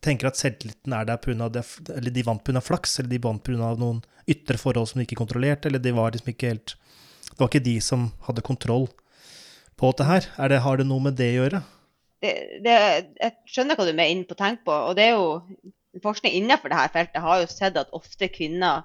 [0.00, 1.50] tenker at selvtilliten er der pga.
[1.96, 2.62] Eller de vant pga.
[2.64, 3.74] flaks, eller de vant pga.
[3.76, 6.76] noen ytre forhold som de ikke kontrollerte, eller de var liksom ikke helt
[7.28, 8.88] Det var ikke de som hadde kontroll
[9.76, 10.32] på dette her.
[10.48, 11.62] Det, har det noe med det å gjøre?
[12.20, 12.32] Det,
[12.64, 12.76] det,
[13.20, 14.76] jeg skjønner hva du er inne på å tenke på.
[14.90, 15.28] og det er jo
[16.04, 18.84] Forskning innenfor dette feltet har jo sett at ofte kvinner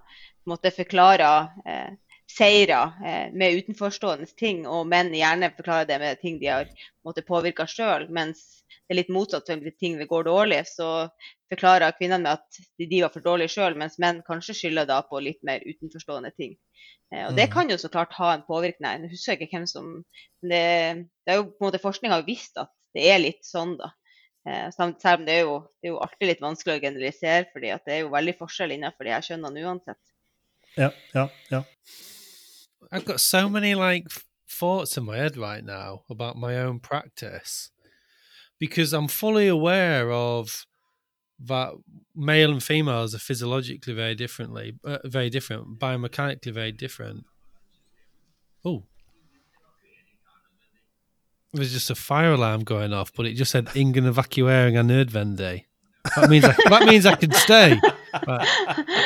[0.49, 1.27] måtte forklare
[1.69, 1.91] eh,
[2.25, 6.71] seire eh, med utenforstående ting, og menn gjerne forklarer det med ting de har
[7.27, 8.07] påvirka sjøl.
[8.09, 8.41] Mens
[8.73, 11.07] det er litt motsatt for ting går dårlig, så
[11.53, 15.03] forklarer kvinnene med at de, de var for dårlige sjøl, mens menn kanskje skylder da
[15.05, 16.57] på litt mer utenforstående ting.
[17.13, 17.53] Eh, og det mm.
[17.53, 19.05] kan jo så klart ha en påvirkning.
[19.05, 19.93] Jeg husker ikke hvem som
[20.41, 20.65] det,
[21.25, 23.91] det er jo på en måte Forskning har visst at det er litt sånn, da.
[24.45, 27.71] Eh, selv om det er, jo, det er jo alltid litt vanskelig å generalisere, fordi
[27.85, 30.01] det er jo veldig forskjell innenfor de her kjønnene uansett.
[30.77, 31.63] Ja, ja, ja.
[32.91, 34.07] I've got so many like
[34.47, 37.71] thoughts in my head right now about my own practice
[38.59, 40.65] because I'm fully aware of
[41.39, 41.73] that
[42.15, 47.25] male and females are physiologically very differently, uh, very different, biomechanically very different.
[48.63, 48.83] Oh,
[51.57, 55.65] was just a fire alarm going off, but it just said "Ingen evacuering a nödvändig."
[56.15, 57.79] That means I, that means I can stay.
[58.27, 58.47] Right.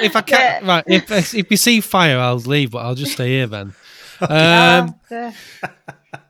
[0.03, 0.67] If I can't, yeah.
[0.67, 0.83] right?
[0.85, 3.73] If if you see fire, I'll leave, but I'll just stay here then.
[4.21, 4.95] Um,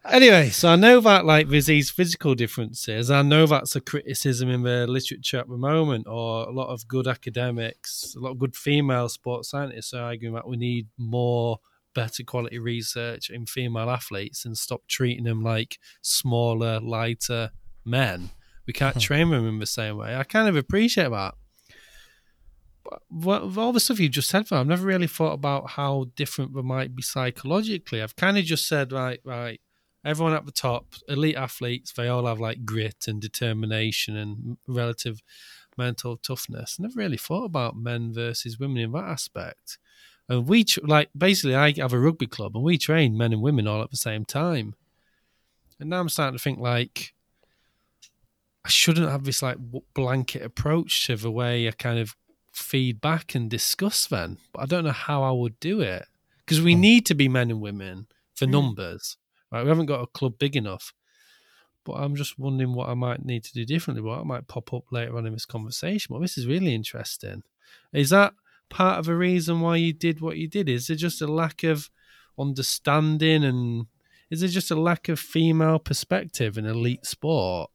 [0.06, 3.10] anyway, so I know that like there's these physical differences.
[3.10, 6.88] I know that's a criticism in the literature at the moment, or a lot of
[6.88, 11.60] good academics, a lot of good female sports scientists are arguing that we need more
[11.94, 17.52] better quality research in female athletes and stop treating them like smaller, lighter
[17.86, 18.30] men.
[18.68, 19.02] We can't hmm.
[19.02, 20.16] train them in the same way.
[20.16, 21.36] I kind of appreciate that.
[23.10, 26.62] well, all the stuff you just said, I've never really thought about how different they
[26.62, 28.02] might be psychologically.
[28.02, 29.60] I've kind of just said, right, right,
[30.06, 35.22] everyone at the top, elite athletes, they all have like grit and determination and relative
[35.78, 36.78] mental toughness.
[36.80, 39.78] I never really thought about men versus women in that aspect.
[40.30, 43.68] And we like basically, I have a rugby club, and we train men and women
[43.68, 44.76] all at the same time.
[45.80, 47.14] And now I'm starting to think like
[48.64, 49.58] I shouldn't have this like
[49.96, 52.16] blanket approach to the way I kind of
[52.54, 54.38] feedback and discuss then.
[54.54, 56.06] But I don't know how I would do it
[56.46, 56.82] because we hmm.
[56.82, 58.52] need to be men and women for mm.
[58.52, 59.18] numbers.
[59.52, 60.94] Right, we haven't got a club big enough.
[61.86, 64.04] But I'm just wondering what I might need to do differently.
[64.04, 66.14] What might pop up later on in this conversation.
[66.14, 67.42] Well, this is really interesting.
[67.94, 68.34] Is that
[68.70, 70.70] part of the reason why you did what you did?
[70.70, 71.90] Is there just a lack of
[72.38, 73.88] understanding and
[74.30, 77.70] is there just a lack of female perspective in elite sport?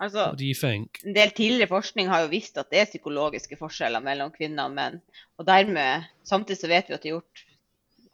[0.00, 1.02] Altså, What do you think?
[1.04, 4.76] En del tidligere forskning har jo vist at det er psykologiske forskjeller mellom kvinner og
[4.76, 5.00] menn.
[5.36, 7.42] Og dermed, Samtidig så vet vi at det er gjort,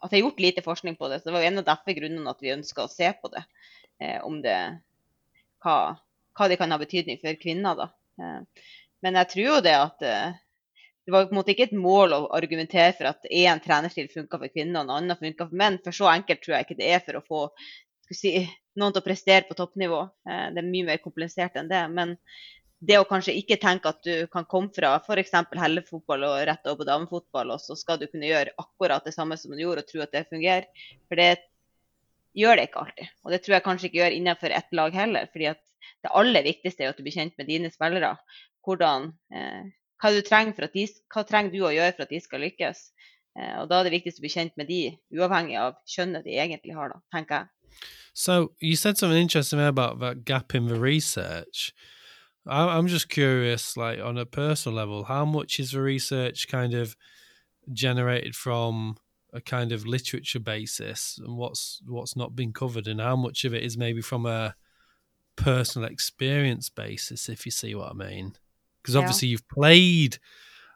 [0.03, 1.21] at det er gjort lite forskning på det.
[1.21, 3.45] Så det var jo en av derfor grunnene at vi ønska å se på det.
[4.03, 4.57] Eh, om det
[5.63, 5.77] hva,
[6.35, 7.79] hva, det kan ha betydning for kvinner.
[7.79, 7.87] da.
[8.19, 8.67] Eh,
[9.05, 10.37] men jeg tror jo det at eh,
[11.07, 14.41] det var på en måte ikke et mål å argumentere for at én trenerstil funka
[14.41, 15.77] for kvinner og en annen funka for menn.
[15.85, 17.43] For så enkelt tror jeg ikke det er for å få
[18.11, 18.33] si,
[18.75, 20.01] noen til å prestere på toppnivå.
[20.27, 21.79] Eh, det er mye mer komplisert enn det.
[21.95, 22.11] Men
[22.83, 25.31] det å kanskje ikke tenke at du kan komme fra f.eks.
[25.55, 29.39] hellefotball og rette over på damefotball, og så skal du kunne gjøre akkurat det samme
[29.39, 30.67] som du gjorde, og tro at det fungerer.
[31.07, 31.31] For det
[32.37, 33.15] gjør det ikke alltid.
[33.23, 35.31] Og det tror jeg kanskje ikke gjør innenfor ett lag heller.
[35.31, 35.63] fordi at
[36.03, 38.13] det aller viktigste er at du blir kjent med dine spillere.
[38.67, 42.83] Hvordan, eh, hva, de, hva trenger du å gjøre for at de skal lykkes?
[43.37, 44.81] Eh, og da er det viktigst å bli kjent med de,
[45.17, 47.81] uavhengig av kjønnet de egentlig har, da, tenker jeg.
[48.13, 51.73] So you said something interesting about that gap in the research.
[52.49, 56.95] I'm just curious, like on a personal level, how much is the research kind of
[57.73, 58.97] generated from
[59.33, 63.53] a kind of literature basis, and what's what's not been covered, and how much of
[63.53, 64.55] it is maybe from a
[65.35, 68.37] personal experience basis, if you see what I mean?
[68.87, 70.17] Because obviously you've played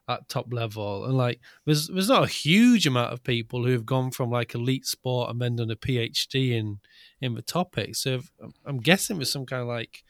[0.09, 1.05] at top level.
[1.05, 4.53] And like, there's there's not a huge amount of people who have gone from like
[4.53, 6.79] elite sport and then done a PhD in
[7.21, 7.95] in the topic.
[7.95, 8.31] So if,
[8.65, 10.03] I'm guessing there's some kind of like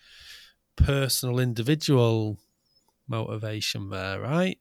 [0.76, 2.38] personal, individual
[3.08, 4.58] motivation there, right?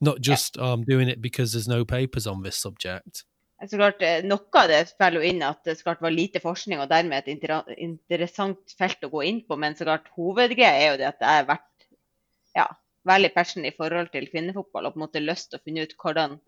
[0.00, 3.24] Not just oh, I'm doing it because there's no papers on this subject.
[3.70, 6.90] Så klart, Noe av det spiller jo inn at det klart var lite forskning og
[6.90, 7.30] dermed et
[7.80, 9.56] interessant felt å gå inn på.
[9.56, 11.64] Men så klart hovedgreia er jo det at det har vært
[12.56, 12.66] ja,
[13.06, 15.94] veldig passion i forhold til kvinnefotball og på en måte lyst til å finne ut
[16.00, 16.38] hvordan,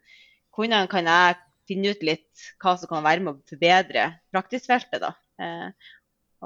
[0.56, 5.04] hvordan kan jeg finne ut litt hva som kan være med å forbedre praksisfeltet.
[5.04, 5.12] da.
[5.42, 5.92] Eh,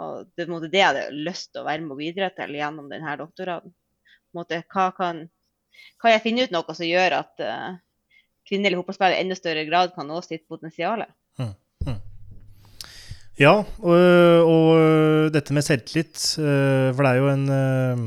[0.03, 2.91] og Det måte, det jeg hadde lyst til å være med å bidra til gjennom
[2.91, 3.75] denne doktorgraden.
[4.33, 5.27] Hva kan,
[6.01, 7.75] kan jeg finne ut noe som gjør at uh,
[8.49, 11.05] kvinnelige fotballspillere i enda større grad kan nå sitt potensial?
[11.37, 11.53] Mm,
[11.85, 11.99] mm.
[13.43, 18.03] Ja, og, og, dette med selvtillit, eh, for det er jo en eh,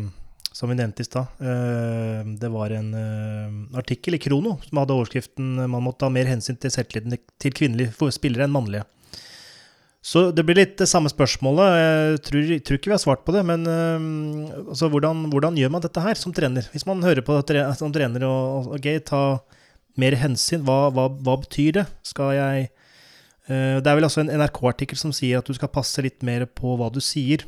[0.56, 1.26] som vi nevnte i stad.
[1.40, 6.30] Eh, det var en eh, artikkel i Krono som hadde overskriften 'Man måtte ha mer
[6.32, 8.86] hensyn til selvtilliten til kvinnelige spillere enn mannlige'.
[10.02, 11.76] Så det blir litt det samme spørsmålet.
[11.76, 13.42] Jeg tror, tror ikke vi har svart på det.
[13.44, 16.70] Men altså, hvordan, hvordan, gjør man dette her som trener?
[16.72, 19.40] Hvis man hører på det som trener og ok, ta
[19.98, 21.86] mer hensyn, hva, hva, hva betyr det?
[22.04, 22.70] Skal jeg
[23.48, 26.78] Det er vel altså en NRK-artikkel som sier at du skal passe litt mer på
[26.78, 27.42] hva du sier.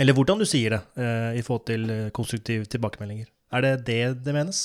[0.00, 3.28] Eller hvordan du sier det eh, i forhold til eh, konstruktive tilbakemeldinger.
[3.54, 4.62] Er det det det menes?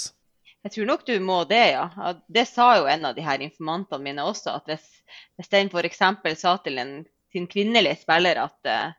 [0.66, 2.14] Jeg tror nok du må det, ja.
[2.28, 4.58] Det sa jo en av de her informantene mine også.
[4.58, 4.88] At hvis,
[5.38, 6.02] hvis den f.eks.
[6.42, 6.94] sa til en
[7.32, 8.90] sin kvinnelige spiller at uh,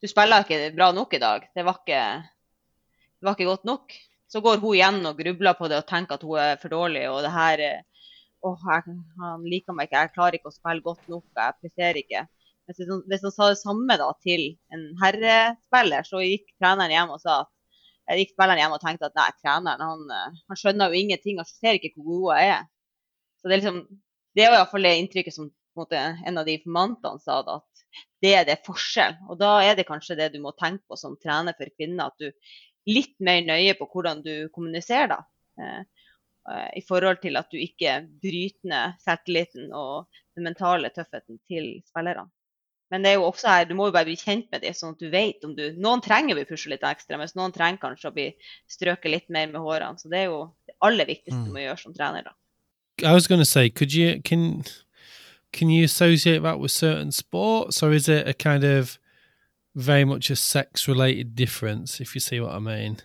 [0.00, 2.00] du spiller ikke bra nok i dag, det var ikke,
[3.20, 3.92] det var ikke godt nok,
[4.26, 7.04] så går hun igjen og grubler på det og tenker at hun er for dårlig.
[7.10, 7.62] og det her,
[8.42, 12.00] oh, jeg, Han liker meg ikke, jeg klarer ikke å spille godt nok, jeg presterer
[12.00, 12.24] ikke.
[12.68, 17.42] Hvis han, sa det samme da, til en herrespiller, så gikk treneren hjem og sa
[17.42, 17.50] at
[18.08, 21.48] jeg gikk spilleren hjem og tenkte at nei, treneren han, han skjønner jo ingenting, han
[21.48, 22.66] ser ikke hvor god jeg er.
[23.40, 23.80] Så Det er liksom,
[24.34, 27.74] det var iallfall det inntrykket som en, måte, en av de informantene sa, da, at
[28.24, 29.18] det er det forskjell.
[29.28, 32.20] Og da er det kanskje det du må tenke på som trener for kvinner, at
[32.20, 35.12] du er litt mer nøye på hvordan du kommuniserer.
[35.12, 35.20] da.
[35.60, 35.82] Eh,
[36.54, 41.70] eh I forhold til at du ikke bryter ned selvtilliten og den mentale tøffheten til
[41.88, 42.26] spillerne.
[42.94, 44.92] Men det er jo også her, du må jo bare bli kjent med dem, sånn
[44.94, 47.80] at du vet om du Noen trenger å bli pusha litt ekstra, mens noen trenger
[47.82, 48.28] kanskje å bli
[48.70, 49.98] strøket litt mer med hårene.
[49.98, 51.48] Så det er jo det aller viktigste mm.
[51.48, 52.36] du må gjøre som trener, da.
[53.02, 54.62] I was going to say, could you can
[55.50, 59.00] can you associate that with certain sports, or is it a kind of
[59.74, 63.00] very much a sex-related difference, if you see what I mean?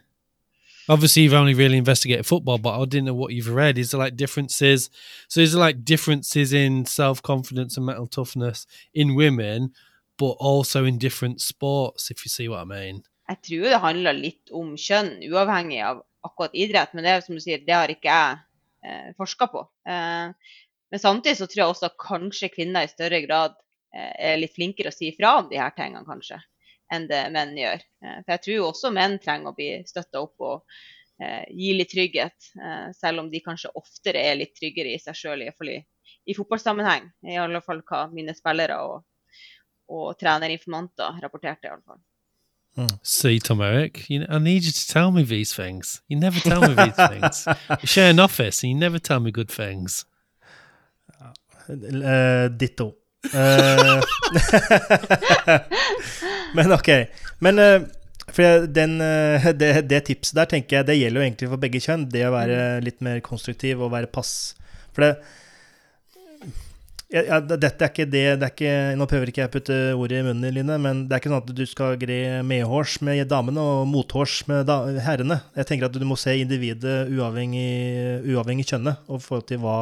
[0.89, 3.78] Obviously, you've only really investigated football, but I didn't know what you've read.
[3.78, 4.89] Is there like differences?
[5.28, 9.73] So, is there like differences in self confidence and mental toughness in women,
[10.17, 13.04] but also in different sports, if you see what I mean?
[13.30, 16.95] Jeg tror det handler litt om kjønn, uavhengig av akkurat idrett.
[16.97, 18.39] Men det er som du sier, det har ikke jeg
[18.89, 19.62] eh, forska på.
[19.86, 20.56] Eh,
[20.89, 23.54] men samtidig så tror jeg også at kanskje kvinner i større grad
[23.93, 26.41] eh, er litt flinkere å si ifra om de her tingene, kanskje,
[26.93, 27.84] enn det menn gjør.
[28.06, 30.65] Eh, for jeg tror også menn trenger å bli støtta opp og
[31.21, 35.17] eh, gi litt trygghet, eh, selv om de kanskje oftere er litt tryggere i seg
[35.17, 35.80] sjøl, iallfall i,
[36.30, 37.10] i fotballsammenheng.
[37.30, 39.04] I alle fall hva mine spillere og,
[39.93, 42.04] og trenerinformanter rapporterte, i alle fall.
[43.04, 46.02] See, Tom Eric, you, I need you to tell me these things.
[46.08, 47.45] You never tell me these things.
[47.82, 50.06] We share an office and you never tell me good things.
[51.69, 52.98] Eh, ditto.
[53.34, 54.01] Eh,
[56.55, 56.89] men ok.
[57.39, 57.82] Men eh,
[58.29, 61.84] for den, eh, det, det tipset der tenker jeg det gjelder jo egentlig for begge
[61.84, 62.08] kjønn.
[62.12, 64.55] Det å være litt mer konstruktiv og være pass.
[64.93, 65.13] For det
[67.10, 70.19] ja, dette er ikke det, det er ikke, Nå prøver ikke jeg å putte ordet
[70.19, 73.63] i munnen, Line, men det er ikke sånn at du skal gre medhårs med damene
[73.65, 74.69] og mothårs med
[75.01, 75.39] herrene.
[75.58, 79.79] Jeg tenker at du må se individet uavhengig, uavhengig kjønnet og forhold til hva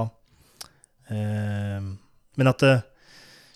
[1.12, 1.90] eh,
[2.40, 2.64] Men at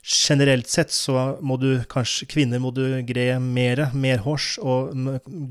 [0.04, 4.96] generelt sett så må du kanskje Kvinner må du gre mer medhårs, og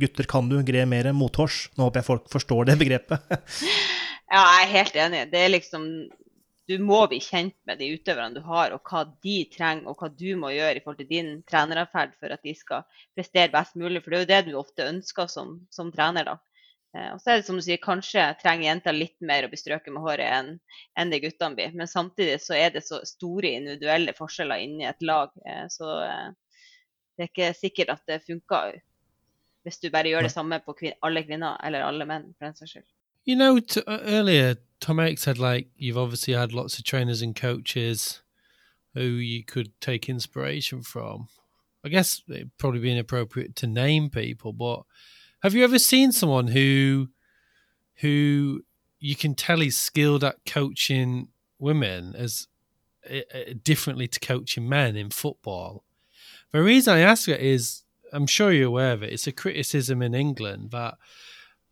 [0.01, 1.69] gutter kan du gre mer mothårs.
[1.77, 3.31] Nå håper jeg folk forstår det begrepet.
[4.31, 5.21] Ja, jeg er helt enig.
[5.33, 5.87] Det er liksom
[6.71, 10.07] Du må bli kjent med de utøverne du har, og hva de trenger, og hva
[10.15, 12.85] du må gjøre i forhold til din treneratferd for at de skal
[13.19, 14.05] prestere best mulig.
[14.05, 16.37] For det er jo det du ofte ønsker som, som trener, da.
[16.97, 19.59] Eh, og så er det som du sier, kanskje trenger jenter litt mer å bli
[19.61, 20.53] strøket med håret enn
[20.99, 21.75] enn det guttene blir.
[21.77, 26.31] Men samtidig så er det så store individuelle forskjeller inni et lag, eh, så eh,
[27.17, 28.81] det er ikke sikkert at det funker
[29.63, 32.57] hvis du bare gjør det samme på kvin alle kvinner eller alle menn, for den
[32.57, 32.89] saks skyld.
[33.29, 37.37] You know, uh, earlier Tom Eric said like you've obviously had lots of trainers and
[37.37, 38.23] coaches
[38.95, 41.29] who you could take inspiration from.
[41.85, 44.85] I guess it'd probably be inappropriate to name people, but
[45.43, 47.09] have you ever seen someone who
[47.97, 48.63] who
[48.99, 52.47] you can tell he's skilled at coaching women as
[53.11, 53.21] uh,
[53.63, 55.85] differently to coaching men in football?
[56.53, 59.13] The reason I ask it is I'm sure you're aware of it.
[59.13, 60.95] It's a criticism in England that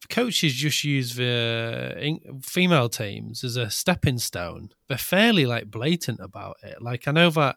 [0.09, 4.71] coaches just use the female teams as a stepping stone.
[4.89, 6.81] They're fairly like blatant about it.
[6.81, 7.57] Like I know that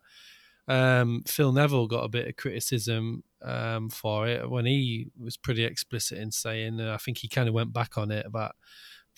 [0.68, 5.64] um, Phil Neville got a bit of criticism um, for it when he was pretty
[5.64, 6.80] explicit in saying.
[6.80, 8.56] Uh, I think he kind of went back on it about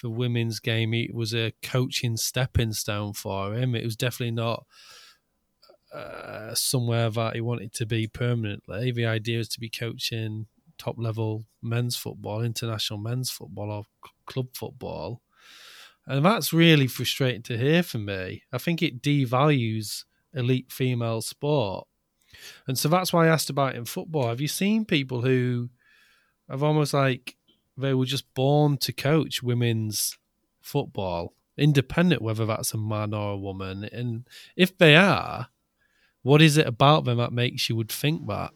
[0.02, 0.94] the women's game.
[0.94, 3.76] It was a coaching stepping stone for him.
[3.76, 4.66] It was definitely not.
[5.94, 8.92] Uh, somewhere that he wanted to be permanently.
[8.92, 10.48] The idea is to be coaching
[10.80, 15.22] top level men's football, international men's football, or c- club football.
[16.06, 18.44] And that's really frustrating to hear for me.
[18.52, 21.88] I think it devalues elite female sport.
[22.67, 24.27] And so that's why I asked about it in football.
[24.27, 25.69] Have you seen people who
[26.49, 27.36] have almost like
[27.77, 30.17] they were just born to coach women's
[30.62, 33.84] football, independent whether that's a man or a woman?
[33.91, 35.47] And if they are,
[36.21, 38.51] what is it about them that makes you would think that?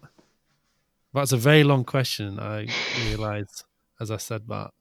[1.13, 2.67] That's a very long question, I
[3.08, 3.63] realize,
[4.00, 4.71] as I said that.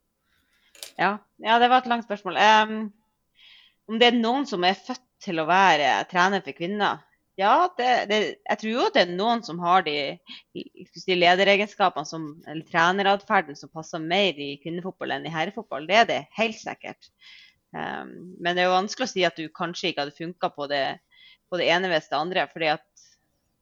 [0.99, 2.37] Ja, ja, det var et langt spørsmål.
[2.37, 2.93] Em,
[3.89, 7.03] om det er noen som er født til å være trener for kvinner?
[7.37, 8.19] Ja, det, det,
[8.49, 10.17] jeg tror jo at det er noen som har de
[10.57, 15.85] de lederegenskapene som, eller treneratferden som passer mer i kvinnefotball enn i herrefotball.
[15.89, 17.11] Det er det helt sikkert.
[17.77, 20.69] Um, men det er jo vanskelig å si at du kanskje ikke hadde funka på,
[21.51, 22.47] på det ene hvis det andre.
[22.53, 23.05] fordi at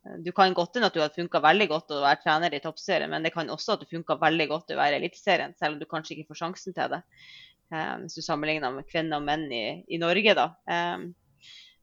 [0.07, 2.63] eh, du kan godt hende at du hadde funka veldig godt å være trener i
[2.63, 5.75] toppserien, men det kan også at du funka veldig godt å være i Eliteserien, selv
[5.75, 7.03] om du kanskje ikke får sjansen til det.
[7.75, 10.51] Um, hvis du sammenligner med kvinner og menn i, i Norge, da.
[10.71, 11.11] Eh,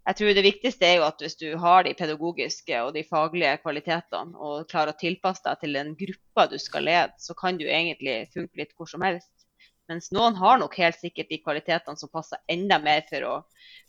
[0.02, 3.54] jeg tror det viktigste er jo at hvis du har de pedagogiske og de faglige
[3.62, 7.68] kvalitetene, og klarer å tilpasse deg til den gruppa du skal lede, så kan du
[7.68, 9.30] egentlig funke litt hvor som helst.
[9.92, 13.34] Mens noen har nok helt sikkert de kvalitetene som passer enda mer for å,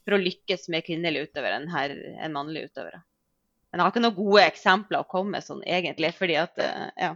[0.05, 3.01] for å lykkes med kvinnelige utøvere enn, her, enn mannlige utøvere.
[3.71, 6.91] Men jeg har ikke noen gode eksempler å komme med sånn egentlig, fordi at, eh,
[7.07, 7.15] ja,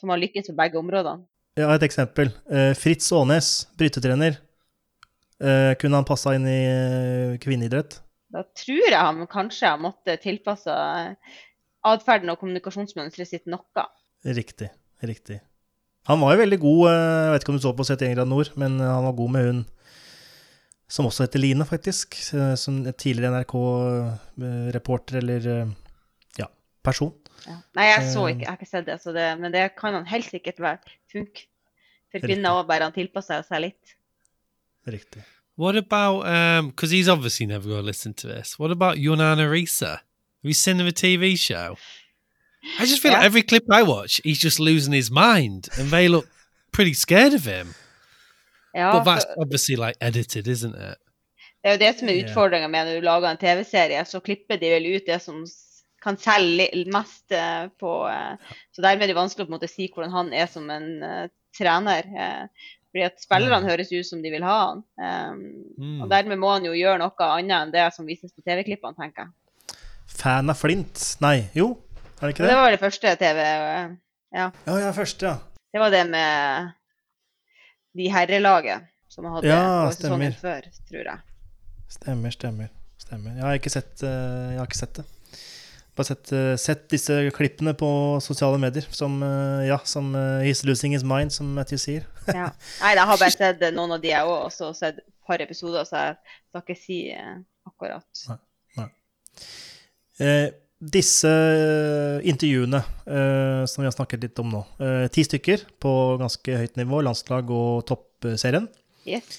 [0.00, 1.28] som har lykkes på begge områdene.
[1.60, 2.32] Har et eksempel.
[2.50, 4.40] Eh, Fritz Aanes, brytetrener.
[5.38, 8.00] Eh, kunne han passa inn i kvinneidrett?
[8.36, 10.72] Da tror jeg han kanskje har måttet tilpasse
[11.86, 13.86] atferden og kommunikasjonsmønsteret sitt noe.
[14.26, 14.68] Riktig.
[15.06, 15.38] Riktig.
[16.06, 18.30] Han var jo veldig god, eh, jeg vet ikke om du så på 71 grad
[18.30, 19.64] nord, men eh, han var god med hun
[20.88, 22.14] som også heter Line, faktisk.
[22.36, 25.48] eh, Som tidligere NRK-reporter eller
[26.38, 26.46] ja,
[26.86, 27.10] person.
[27.46, 27.58] Ja.
[27.78, 30.06] Nei, jeg så ikke, jeg har ikke sett det, så det, men det kan han
[30.10, 30.96] helt sikkert være.
[31.12, 31.42] Funk.
[32.12, 33.96] For kvinner òg bare han tilpasser seg litt.
[34.86, 35.24] Riktig.
[35.56, 36.68] What about um?
[36.68, 38.58] Because he's obviously never going to listen to this.
[38.58, 39.90] What about Yunana Risa?
[39.90, 40.00] Have
[40.42, 41.76] you seen the TV show?
[42.78, 46.08] I just feel like every clip I watch, he's just losing his mind, and they
[46.08, 46.28] look
[46.72, 47.74] pretty scared of him.
[48.74, 50.98] Ja, but that's for obviously like edited, isn't it?
[51.66, 54.58] det er jo det som er utfordringa med når du lager en TV-serie, så klipper
[54.60, 55.40] de vel ut det som
[56.04, 59.70] kan selge mest eh, på eh, Så dermed er det vanskelig å på en måte
[59.72, 61.24] si hvordan han er som en eh,
[61.56, 62.06] trener.
[62.96, 64.78] Fordi at spillerne høres ut som de vil ha han.
[64.96, 65.40] Um,
[65.76, 65.98] Mm.
[66.00, 69.26] Og dermed må han jo gjøre noe annet enn det som vises på TV-klippene, tenker
[69.26, 69.76] jeg.
[70.08, 71.02] Fan av Flint?
[71.20, 71.74] Nei, jo,
[72.16, 72.56] er det ikke det det?
[72.56, 73.42] var det første TV
[74.32, 74.46] Ja.
[74.64, 75.36] Ja, ja, første, ja.
[75.72, 76.72] Det var det med
[78.00, 81.20] de herrelaget som hadde Ja, på sesongen før, tror jeg.
[81.92, 82.72] Stemmer, stemmer.
[82.98, 83.36] stemmer.
[83.36, 85.04] Jeg har ikke sett, eh, jeg har ikke sett det.
[85.96, 87.88] Bare sett, eh, sett disse klippene på
[88.20, 92.04] sosiale medier som, eh, ja, som eh, He's losing his mind, som Matthew sier.
[92.26, 92.50] Ja.
[92.82, 95.40] Nei, jeg har bare sett noen av de jeg òg, og så sett et par
[95.40, 96.20] episoder, så jeg
[96.50, 97.00] skal ikke si
[97.66, 98.26] akkurat.
[98.28, 98.38] Nei,
[98.76, 98.88] nei.
[100.20, 105.64] Eh, disse eh, intervjuene eh, som vi har snakket litt om nå, eh, ti stykker
[105.80, 108.68] på ganske høyt nivå, landslag og toppserien.
[109.08, 109.38] Yes.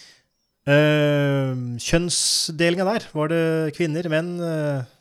[0.68, 3.44] Eh, kjønnsdelinga der, var det
[3.78, 4.34] kvinner, menn?
[4.42, 4.94] Eh,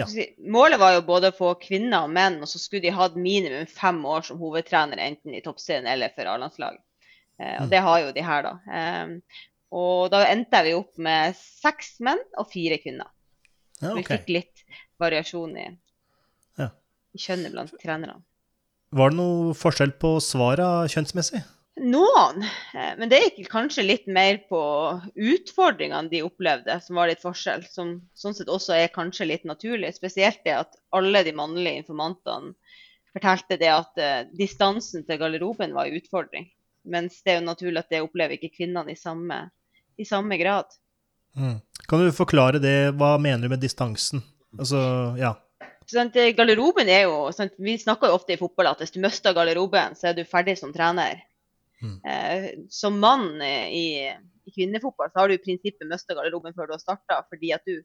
[0.00, 0.24] Ja.
[0.56, 3.66] Målet var jo både å få kvinner og menn, og så skulle de hatt minimum
[3.68, 6.78] fem år som hovedtrener, enten i toppserien eller for A-landslag.
[7.40, 7.70] Eh, og Mm.
[7.70, 8.52] det har jo de her, da.
[8.70, 9.14] Eh,
[9.72, 13.06] og da endte vi opp med seks menn og fire kvinner.
[13.82, 14.64] ja, Vi fikk litt
[15.00, 15.68] variasjon i,
[16.58, 16.68] Ja.
[17.14, 18.22] i kjønnet blant trenerne.
[18.92, 21.44] Var det noe forskjell på svara kjønnsmessig?
[21.80, 22.42] Noen,
[22.74, 24.60] eh, men det gikk kanskje litt mer på
[25.16, 27.64] utfordringene de opplevde, som var litt forskjell.
[27.72, 29.94] Som sånn sett også er kanskje litt naturlig.
[29.96, 32.52] Spesielt det at alle de mannlige informantene
[33.14, 36.50] fortalte det at uh, distansen til garderoben var en utfordring.
[36.90, 39.40] Mens det er jo naturlig at det opplever ikke kvinnene i samme,
[39.98, 40.68] i samme grad.
[41.36, 41.58] Mm.
[41.88, 42.92] Kan du forklare det?
[43.00, 44.22] Hva mener du med distansen?
[44.58, 44.80] Altså,
[45.18, 45.34] ja.
[45.90, 49.96] Eh, garderoben er jo, Vi snakker jo ofte i fotball at hvis du mister garderoben,
[49.98, 51.24] så er du ferdig som trener.
[51.82, 51.96] Mm.
[52.04, 53.86] Eh, som mann eh, i,
[54.44, 57.64] i kvinnefotball så har du i prinsippet mista garderoben før du har starta, fordi at
[57.68, 57.80] du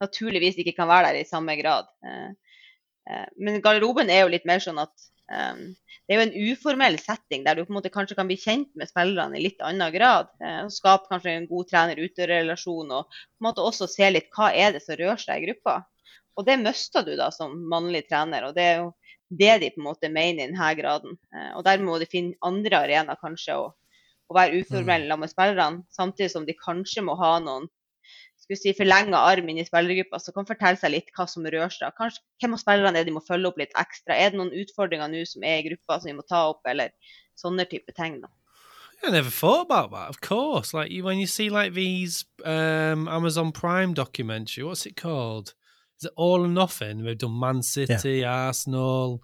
[0.00, 1.90] naturligvis ikke kan være der i samme grad.
[2.06, 7.42] Eh, men garderoben er jo litt mer sånn at det er jo en uformell setting
[7.42, 10.28] der du på en måte kanskje kan bli kjent med spillerne i litt annen grad.
[10.38, 14.76] Og Skape kanskje en god trener-utøverrelasjon og på en måte også se litt hva er
[14.76, 15.80] det som rører seg i gruppa.
[16.38, 18.92] Og det mister du da som mannlig trener, og det er jo
[19.28, 21.16] det de på en måte mener i denne graden.
[21.34, 23.70] Eh, og dermed må de finne andre arenaer kanskje å,
[24.30, 27.70] å være uformelle sammen med spillerne, samtidig som de kanskje må ha noen
[28.46, 31.72] skal si, forlenga arm inn i spillergruppa som kan fortelle seg litt hva som rører
[31.72, 31.94] seg.
[31.98, 34.14] Kanskje, hvem av spillerne er det de må følge opp litt ekstra?
[34.14, 36.94] Er det noen utfordringer nå som er i gruppa som vi må ta opp, eller
[37.38, 38.20] sånne type ting?
[38.22, 38.30] da.
[39.02, 40.08] I never thought about that.
[40.08, 44.96] Of course, like you, when you see like these um, Amazon Prime documentary, what's it
[44.96, 45.54] called?
[45.98, 47.04] Is it All or Nothing?
[47.04, 49.22] We've done Man City, Arsenal,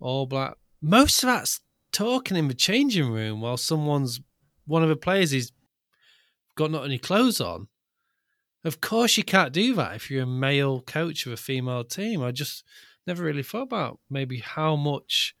[0.00, 0.56] All Black.
[0.80, 1.60] Most of that's
[1.92, 4.20] talking in the changing room while someone's
[4.66, 5.52] one of the players is
[6.54, 7.68] got not any clothes on.
[8.64, 12.22] Of course, you can't do that if you're a male coach of a female team.
[12.22, 12.64] I just
[13.06, 15.34] never really thought about maybe how much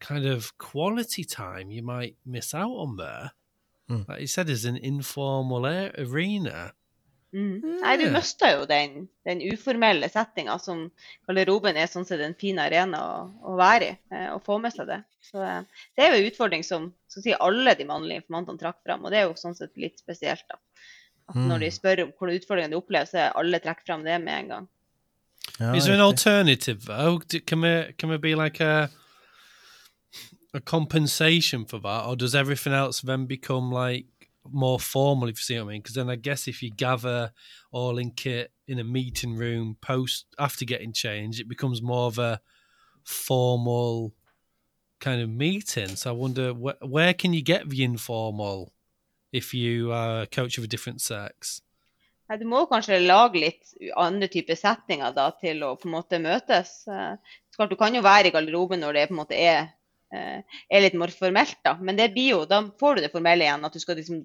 [0.00, 3.32] kind of quality time you might miss out on there.
[3.90, 4.08] Mm.
[4.08, 6.72] Like you said, it's an informal arena.
[7.34, 7.60] Mm.
[7.82, 8.10] Nei, du Ja.
[8.14, 10.86] mister jo den, den uformelle settinga som
[11.28, 13.18] garderoben er sånn sett en fin arena å,
[13.52, 15.02] å være i, eh, og få med seg det.
[15.20, 15.62] Så eh,
[15.96, 19.12] Det er jo en utfordring som skal si, alle de mannlige informantene trakk fram, og
[19.12, 20.44] det er jo sånn sett litt spesielt.
[20.48, 20.56] da.
[21.28, 21.76] At Når de Mm.
[21.76, 24.68] spør om hvordan utfordringer de opplever, så er alle trekker fram det med en gang.
[25.60, 27.18] ja Is there an alternative though?
[27.46, 28.88] Can there can there be like a
[30.54, 34.06] a compensation for that, or does everything else then become like
[34.52, 35.28] more formal?
[35.28, 37.32] If you see what I mean, because then I guess if you gather
[37.70, 42.18] all in kit in a meeting room post after getting changed, it becomes more of
[42.18, 42.40] a
[43.04, 44.12] formal
[45.00, 45.96] kind of meeting.
[45.96, 48.72] So I wonder wh- where can you get the informal
[49.32, 51.62] if you are a coach of a different sex?
[52.28, 56.18] Nei, Du må kanskje lage litt andre typer settinger da, til å på en måte
[56.20, 56.72] møtes.
[56.86, 57.14] Eh,
[57.48, 59.70] så klart, Du kan jo være i garderoben når det på en måte er,
[60.10, 61.74] er litt mer formelt, da.
[61.84, 63.64] men det blir jo, da får du det formelle igjen.
[63.66, 64.22] At du skal liksom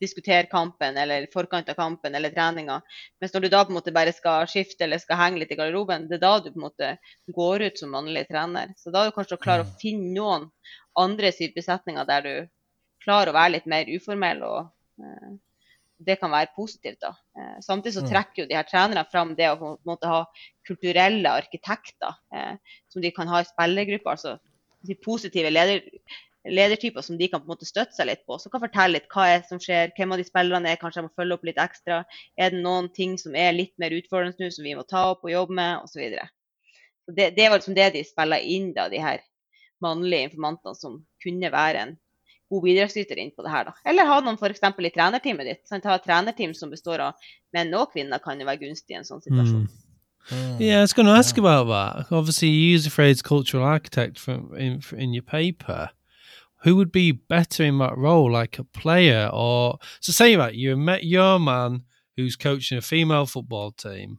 [0.00, 2.78] diskutere kampen eller forkant av kampen eller treninga.
[3.20, 5.58] Mens når du da på en måte bare skal skifte eller skal henge litt i
[5.60, 6.94] garderoben, det er da du på en måte
[7.36, 8.72] går ut som mannlig trener.
[8.80, 10.48] Så da er du kanskje å klare å finne noen
[10.98, 12.50] andre syvbesetninger setninger der du
[13.04, 14.42] klarer å være litt mer uformell.
[14.42, 15.38] og eh,
[16.00, 17.00] det kan være positivt.
[17.00, 17.14] da.
[17.36, 18.10] Eh, samtidig så Mm.
[18.10, 20.24] trekker jo de her trenerne fram det å på en måte ha
[20.66, 22.56] kulturelle arkitekter eh,
[22.88, 24.10] som de kan ha i spillergrupper.
[24.10, 24.38] altså
[24.86, 25.84] de positive leder,
[26.48, 28.38] ledertyper som de kan på en måte støtte seg litt på.
[28.40, 31.08] Som kan fortelle litt hva er som skjer, hvem av de spillerne er kanskje jeg
[31.08, 32.02] må følge opp litt ekstra.
[32.40, 35.26] Er det noen ting som er litt mer utfordrende nå, som vi må ta opp
[35.26, 36.14] og jobbe med, osv.
[37.10, 39.24] Det, det var liksom det de spiller inn, da, de her
[39.84, 41.98] mannlige informantene som kunne være en
[42.50, 43.68] god bidragsyter inn på det her.
[43.68, 43.76] Da.
[43.90, 44.62] Eller ha noen f.eks.
[44.64, 45.62] i trenerteamet ditt.
[45.70, 45.86] Sant?
[45.86, 49.06] Ha et trenerteam som består av menn og kvinner, kan jo være gunstig i en
[49.06, 49.68] sånn situasjon.
[49.68, 49.89] Mm.
[50.58, 52.12] Yeah, I was going to ask about that.
[52.14, 55.90] Obviously, you use the phrase cultural architect from in in your paper.
[56.62, 60.12] Who would be better in that role, like a player or so?
[60.12, 61.84] Say that you met your man
[62.16, 64.18] who's coaching a female football team.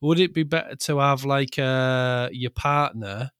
[0.00, 3.30] Would it be better to have like uh, your partner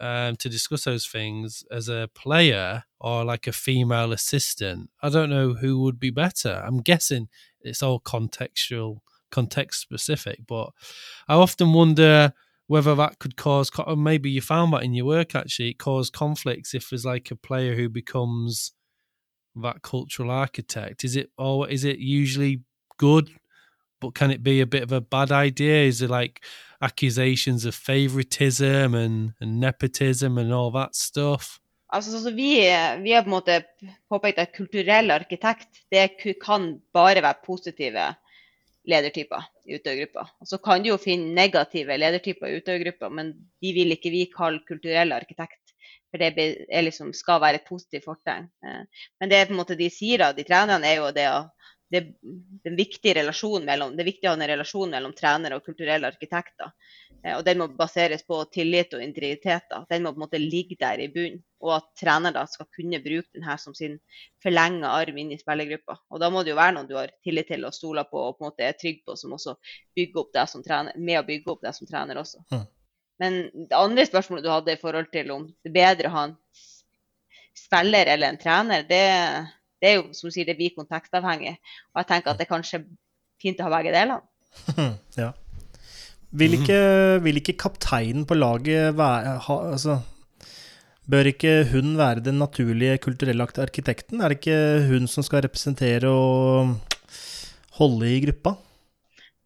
[0.00, 4.90] um, to discuss those things as a player or like a female assistant?
[5.02, 6.62] I don't know who would be better.
[6.66, 7.28] I'm guessing
[7.60, 9.00] it's all contextual
[9.34, 10.38] context specific.
[10.46, 10.68] But
[11.28, 12.32] I often wonder
[12.66, 16.74] whether that could cause, maybe you found that in your work actually, it caused conflicts
[16.74, 18.72] if there's like a player who becomes
[19.56, 21.04] that cultural architect.
[21.04, 22.62] Is it, or is it usually
[22.96, 23.28] good?
[24.00, 25.84] But can it be a bit of a bad idea?
[25.84, 26.44] Is it like
[26.80, 31.60] accusations of favoritism and, and nepotism and all that stuff?
[31.94, 32.66] Altså, så vi,
[33.02, 33.60] vi, har på en måte
[34.10, 36.08] påpekt at kulturell arkitekt det
[36.42, 38.08] kan bare være positive
[38.88, 40.26] ledertyper i utøvergruppa.
[40.44, 43.32] Så kan du jo finne negative ledertyper i utøvergruppa, men
[43.62, 45.60] de vil ikke vi kalle kulturell arkitekt.
[46.12, 46.48] For det
[46.86, 48.46] liksom, skal være et positivt fortegn.
[48.66, 51.40] Eh, men det på en måte de sier da, de trenerne, er jo det å
[51.94, 52.02] det,
[52.64, 56.08] den viktige relasjonen mellom, det er viktig å ha en relasjon mellom trenere og kulturelle
[56.10, 56.72] arkitekter.
[57.24, 59.66] Eh, og Den må baseres på tillit og integritet.
[59.70, 59.82] Da.
[59.90, 61.42] Den må på en måte ligge der i bunnen.
[61.64, 63.96] Og at trener da skal kunne bruke den her som sin
[64.44, 65.96] forlenga arm inn i spillergruppa.
[66.12, 68.36] Og Da må det jo være noen du har tillit til og stoler på og
[68.36, 69.56] på en måte er trygg på, som også
[69.96, 72.44] bygger opp deg som trener, med å bygge opp deg som trener også.
[72.52, 72.66] Mm.
[73.22, 76.24] Men det andre spørsmålet du hadde i forhold til om det er bedre å ha
[76.28, 76.38] en
[77.54, 79.04] spiller eller en trener, det
[79.84, 81.58] det er jo som du sier, det blir kontekstavhengig.
[81.92, 82.78] Og jeg tenker at det er kanskje
[83.42, 84.22] fint å ha begge delene.
[85.20, 85.34] ja.
[86.34, 86.78] Vil ikke,
[87.22, 90.00] vil ikke, kapteinen på laget være ha, altså,
[91.04, 94.20] Bør ikke hun være den naturlige kulturelle arkitekten?
[94.20, 96.78] Er det ikke hun som skal representere og
[97.76, 98.54] holde i gruppa?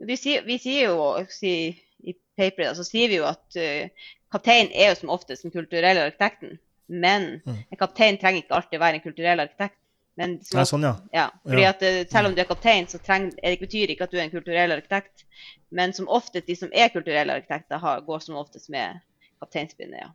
[0.07, 1.73] Vi sier, vi sier jo si,
[2.07, 6.07] i paperet så sier vi jo at uh, kapteinen er jo som oftest den kulturelle
[6.07, 6.61] arkitekten.
[6.87, 7.59] Men mm.
[7.73, 9.77] en kaptein trenger ikke alltid være en kulturell arkitekt.
[10.19, 10.95] Men Nei, sånn, ja.
[11.15, 14.15] ja fordi at eh, Selv om du er kaptein, så trenger, det betyr ikke at
[14.15, 15.27] du er en kulturell arkitekt.
[15.75, 18.99] Men som oftest, de som er kulturelle arkitekter, har, går som oftest med
[19.39, 20.03] kapteinspinnet.
[20.03, 20.11] ja.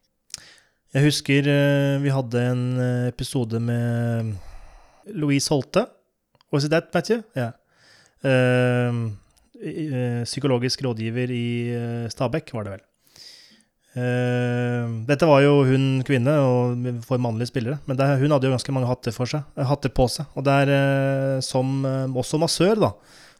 [0.94, 4.36] Jeg husker uh, vi hadde en eh, episode med
[5.10, 5.88] Louise Holte.
[6.54, 7.24] Was it that, Matthew?
[7.34, 7.56] Yeah.
[8.22, 9.10] Uh,
[10.28, 11.46] psykologisk rådgiver i
[12.12, 12.84] Stabekk, var det vel.
[13.94, 18.54] Uh, dette var jo hun kvinne og for mannlige spillere, men det, hun hadde jo
[18.56, 20.32] ganske mange hatter, for seg, eh, hatter på seg.
[20.34, 22.90] Og der, uh, som uh, også massør, da,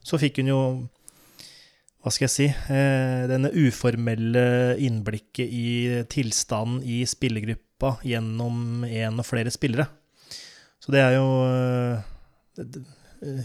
[0.06, 0.60] så fikk hun jo
[2.04, 2.46] hva skal jeg si
[3.32, 5.68] denne uformelle innblikket i
[6.12, 9.86] tilstanden i spillergruppa gjennom én og flere spillere.
[10.84, 11.30] Så det er jo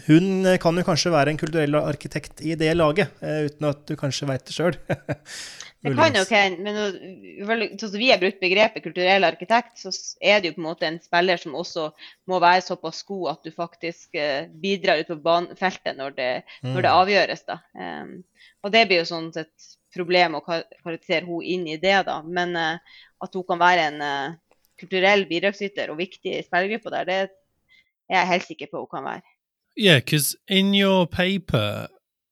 [0.08, 4.26] Hun kan jo kanskje være en kulturell arkitekt i det laget, uten at du kanskje
[4.26, 4.74] veit det sjøl.
[5.80, 10.40] Det kan jo hende, men sånn som vi har brukt begrepet kulturell arkitekt, så er
[10.40, 11.84] det jo på en måte en spiller som også
[12.30, 16.30] må være såpass god at du faktisk uh, bidrar ut på banefeltet når det,
[16.64, 16.72] mm.
[16.72, 16.98] når det mm.
[17.04, 17.44] avgjøres.
[17.46, 17.60] da.
[17.78, 18.16] Um,
[18.66, 22.18] og det blir jo sånn et problem å karakterisere hun inn i det, da.
[22.26, 27.06] Men uh, at hun kan være en uh, kulturell bidragsyter og viktig i spillergruppa der,
[27.06, 27.20] det
[28.10, 29.26] er jeg helt sikker på hun kan være.
[29.78, 31.86] Yeah, because in your paper,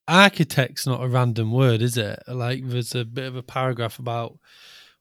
[0.08, 2.22] architect's not a random word, is it?
[2.28, 4.38] Like there's a bit of a paragraph about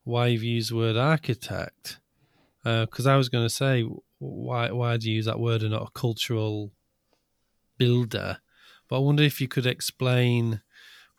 [0.04, 2.00] why you've used the word architect.
[2.64, 3.86] Because uh, I was going to say,
[4.20, 6.72] why why do you use that word and not a cultural
[7.78, 8.40] builder?
[8.88, 10.62] But I wonder if you could explain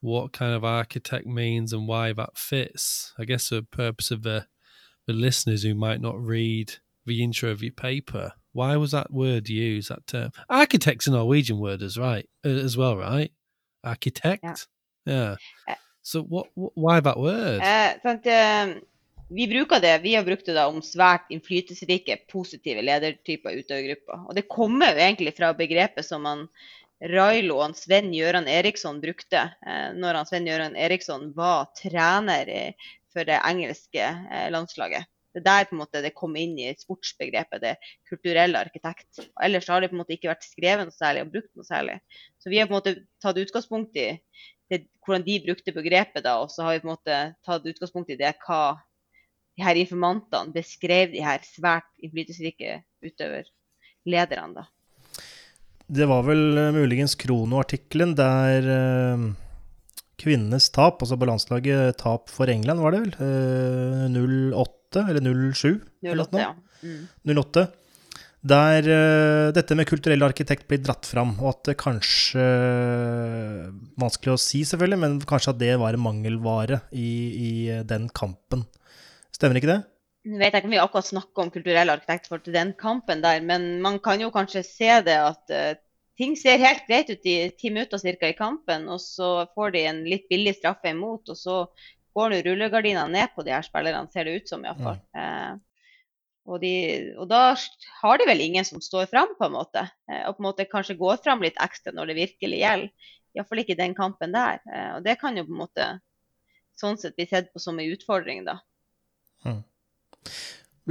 [0.01, 3.13] what kind of architect means and why that fits.
[3.19, 4.47] I guess for the purpose of the
[5.07, 6.75] the listeners who might not read
[7.05, 9.89] the intro of your paper, why was that word used?
[9.89, 13.31] That term, architect's a Norwegian word, as right as well, right?
[13.87, 14.45] Arkitekt?
[14.45, 14.57] Ja.
[15.07, 15.79] Yeah.
[16.03, 17.63] So what, why that word?
[17.63, 18.77] Eh, sant, eh,
[19.29, 24.21] vi bruker det, vi har brukt det da om svært innflytelsesrike, positive ledertyper i utøvergruppa.
[24.29, 26.47] Og det kommer jo egentlig fra begrepet som han
[27.03, 32.49] Railo og Sven Gjøran Eriksson brukte eh, når han Sven Gjøran Eriksson var trener
[33.13, 35.11] for det engelske eh, landslaget.
[35.37, 37.75] Det er der på en måte det kom inn i sportsbegrepet, det
[38.09, 39.21] kulturelle arkitekt.
[39.45, 41.99] Ellers har det på en måte ikke vært skrevet noe særlig og brukt noe særlig.
[42.41, 44.07] Så vi har på en måte tatt utgangspunkt i
[44.73, 48.15] det, hvordan de brukte begrepet, da, og så har vi på en måte tatt utgangspunkt
[48.15, 48.79] i det hva
[49.57, 54.63] de her informantene beskrev de her svært innflytelsesrike utøverlederne.
[54.63, 54.67] da.
[55.87, 59.29] Det var vel uh, muligens Krono-artikkelen der uh,
[60.21, 61.29] kvinnenes tap, altså på
[62.01, 63.15] tap for England, var det vel?
[63.21, 65.81] Uh, 08 eller 07?
[66.07, 66.53] 08, ja.
[66.83, 67.03] Mm.
[67.37, 67.67] 08.
[68.47, 72.45] Der uh, dette med kulturell arkitekt blir dratt fram, og at det kanskje
[73.99, 77.11] Vanskelig å si, selvfølgelig, men kanskje at det var en mangelvare i,
[77.49, 77.53] i
[77.89, 78.67] den kampen.
[79.35, 79.81] Stemmer ikke det?
[80.27, 83.77] Jeg vet ikke om vi akkurat snakker om kulturell arkitekt for den kampen der, men
[83.83, 85.75] man kan jo kanskje se det at uh,
[86.19, 89.85] ting ser helt greit ut i ti minutter cirka i kampen, og så får de
[89.91, 91.59] en litt billig straffe imot, og så
[92.17, 94.99] går nå rullegardina ned på de her spillerne, ser det ut som iallfall.
[95.15, 95.21] Mm.
[95.21, 95.93] Eh,
[96.47, 96.73] og, de,
[97.19, 97.43] og da
[98.01, 99.85] har de vel ingen som står fram, på en måte.
[100.11, 103.13] Eh, og på en måte kanskje går fram litt ekstra når det virkelig gjelder.
[103.37, 104.63] Iallfall ikke den kampen der.
[104.97, 105.87] og det kan jo på en måte
[106.81, 108.59] sånn sett bli sett på som en utfordring, da.
[109.45, 109.61] Mm.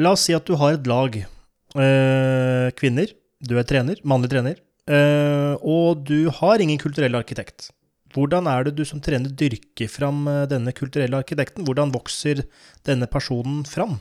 [0.05, 3.13] La oss si at du har et lag eh, kvinner.
[3.39, 4.61] Du er trener, mannlig trener.
[4.85, 7.71] Eh, og du har ingen kulturell arkitekt.
[8.15, 11.65] Hvordan er det du som trener dyrker fram eh, denne kulturelle arkitekten?
[11.67, 12.45] Hvordan vokser
[12.87, 13.97] denne personen fram?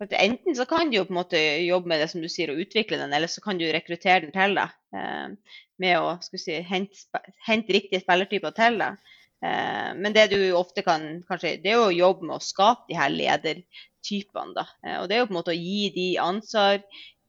[0.00, 2.62] Enten så kan du jo på en måte jobbe med det som du sier, og
[2.62, 4.72] utvikle den, eller så kan du rekruttere den til deg.
[4.96, 9.12] Eh, med å si, hente, hente riktige spillertyper til deg.
[9.44, 12.96] Eh, men det du ofte kan kanskje, det er å jobbe med å skape de
[12.96, 14.56] her ledertypene.
[14.56, 14.66] Da.
[15.02, 16.80] Og det er jo på en måte å gi de ansvar,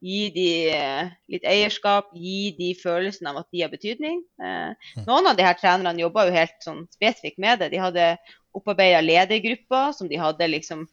[0.02, 4.22] gi de eh, litt eierskap, gi de følelsen av at de har betydning.
[4.42, 4.74] Mm.
[5.06, 7.70] Noen av de her trenerne jobba jo helt sånn spesifikt med det.
[7.74, 8.08] De hadde
[8.56, 10.84] opparbeida ledergrupper som de hadde liksom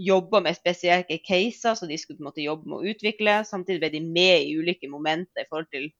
[0.00, 3.40] jobba med spesielle caser, så de skulle på en måte jobbe med å utvikle.
[3.46, 5.90] Samtidig ble de med i ulike momenter i forhold til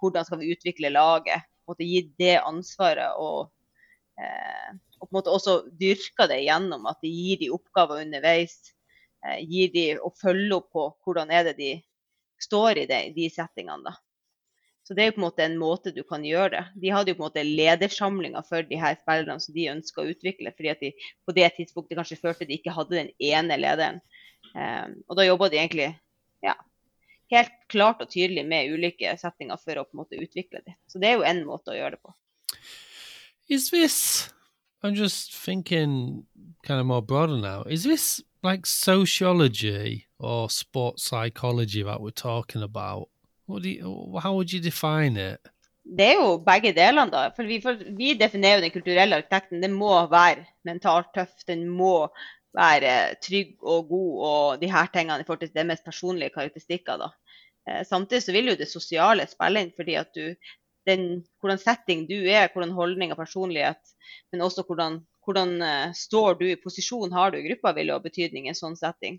[0.00, 1.46] hvordan skal vi utvikle laget.
[1.68, 3.50] Måtte Gi det ansvaret og
[4.18, 8.56] Eh, og på en måte også dyrka det gjennom at de gir de oppgaver underveis.
[9.24, 11.72] Eh, gir de og følger opp på hvordan er det de
[12.42, 13.82] står i de, de settingene.
[13.90, 13.96] da.
[14.88, 16.62] Så det er jo på en måte en måte du kan gjøre det.
[16.80, 20.08] De hadde jo på en måte ledersamlinger for de her spillerne som de ønska å
[20.14, 20.92] utvikle, fordi at de
[21.28, 24.00] på det tidspunktet kanskje følte de ikke hadde den ene lederen.
[24.54, 25.90] Um, og da jobba de egentlig
[26.46, 26.54] ja,
[27.34, 30.78] helt klart og tydelig med ulike settinger for å på en måte utvikle det.
[30.88, 32.16] Så det er jo én måte å gjøre det på.
[33.48, 34.30] is this
[34.82, 36.26] i'm just thinking
[36.62, 42.62] kind of more broader now is this like sociology or sports psychology that we're talking
[42.62, 43.08] about
[43.46, 45.40] what do you, how would you define it
[45.88, 47.28] det er jo begge delene, da.
[47.32, 49.62] For vi, for vi, definerer jo den kulturelle arkitekten.
[49.62, 51.46] Den må være mentalt tøff.
[51.48, 52.10] Den må
[52.56, 57.00] være trygg og god og de her tingene i forhold til deres personlige karakteristikker.
[57.00, 57.08] da.
[57.68, 60.34] Eh, samtidig så vil jo det sosiale spille inn, fordi at du
[60.88, 63.80] den, hvordan setting du er, hvordan holdning og personlighet,
[64.32, 67.98] men også hvordan, hvordan uh, står du i posisjon har du i gruppa, vil jo
[67.98, 69.18] ha betydning i en sånn setting.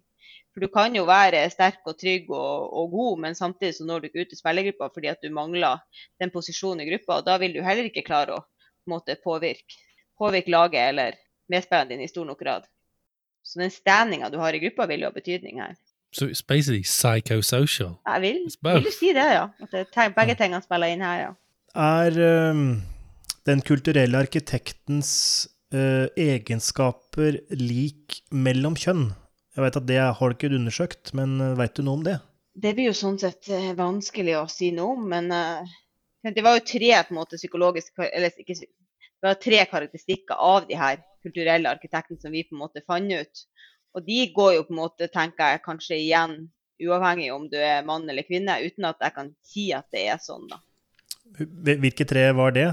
[0.54, 4.02] For du kan jo være sterk og trygg og, og god, men samtidig så når
[4.02, 5.84] du ikke ut i spillergruppa fordi at du mangler
[6.22, 7.20] den posisjonen i gruppa.
[7.20, 8.46] og Da vil du heller ikke klare å
[8.90, 9.78] måte, påvirke,
[10.18, 11.20] påvirke laget eller
[11.54, 12.66] medspillerne dine i stor nok grad.
[13.46, 15.78] Så den standinga du har i gruppa, vil jo ha betydning her.
[16.12, 18.00] Så So it's basically psychosocial.
[18.08, 19.46] Jeg vil, vil du si det, ja.
[19.62, 21.32] At det, begge tingene spiller inn her, ja
[21.76, 22.18] er
[22.52, 22.82] um,
[23.46, 29.10] den kulturelle arkitektens uh, egenskaper lik mellom kjønn?
[29.56, 32.18] Jeg vet at det har du ikke undersøkt, men veit vet du noe om det?
[32.60, 35.32] Det blir jo sånn sett uh, vanskelig å si noe om, men
[36.36, 38.58] det var jo tre på en måte psykologiske Eller ikke
[39.20, 43.12] det var tre karakteristikker av de her kulturelle arkitektene som vi på en måte fant
[43.12, 43.42] ut.
[43.98, 46.38] Og de går jo på en måte, tenker jeg, kanskje igjen
[46.80, 50.22] uavhengig om du er mann eller kvinne, uten at jeg kan si at det er
[50.24, 50.48] sånn.
[50.48, 50.62] da.
[51.84, 52.70] Hvilke tre var det?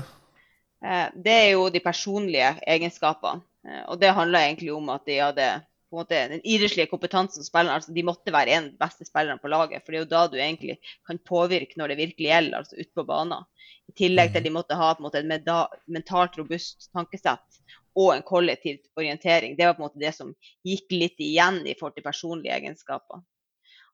[0.85, 3.45] Eh, det er jo de personlige egenskapene.
[3.67, 5.49] Eh, og det handler egentlig om at de hadde
[5.95, 9.51] måte, den idrettslige kompetansen spillerne, altså De måtte være en av de beste spillerne på
[9.53, 9.85] laget.
[9.85, 12.93] For det er jo da du egentlig kan påvirke når det virkelig gjelder, altså ute
[12.95, 13.47] på banen.
[13.87, 17.63] I tillegg til at de måtte ha måte, et mentalt robust tankesett
[17.97, 19.57] og en kollektiv orientering.
[19.57, 20.35] Det var på en måte det som
[20.67, 23.23] gikk litt igjen i forhold til personlige egenskaper.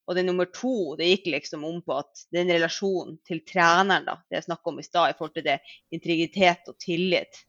[0.09, 4.19] Og det nummer to det gikk liksom om på at den relasjonen til treneren, da,
[4.27, 5.59] det jeg snakka om i stad, i forhold til det
[5.95, 7.45] integritet og tillit.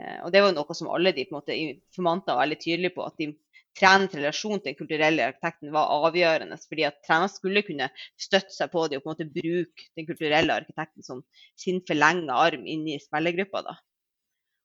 [0.00, 2.94] Eh, og det var noe som alle de på en måte, informanter var veldig tydelige
[2.96, 3.04] på.
[3.04, 3.30] At de
[3.74, 6.58] trenerens relasjon til den kulturelle arkitekten var avgjørende.
[6.68, 10.06] fordi at treneren skulle kunne støtte seg på det og på en måte bruke den
[10.06, 11.24] kulturelle arkitekten som
[11.58, 13.62] sin forlengede arm inn i spillergruppa.
[13.62, 13.76] da.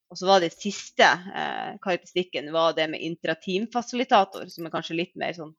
[0.09, 5.15] Og så var det siste eh, karakteristikken var det med intrateamfasilitator, som er kanskje litt
[5.20, 5.53] mer sånn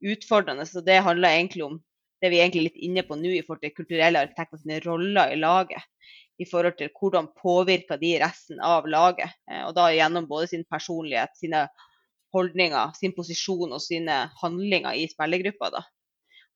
[0.00, 0.66] utfordrende.
[0.66, 1.78] Så det handler egentlig om
[2.20, 5.38] det vi er litt inne på nå i forhold til kulturelle arkitekter sine roller i
[5.40, 5.84] laget.
[6.40, 9.32] I forhold til hvordan påvirker de resten av laget.
[9.50, 11.66] Eh, og da gjennom både sin personlighet, sine
[12.34, 15.70] holdninger, sin posisjon og sine handlinger i spillergruppa.
[15.76, 15.84] da.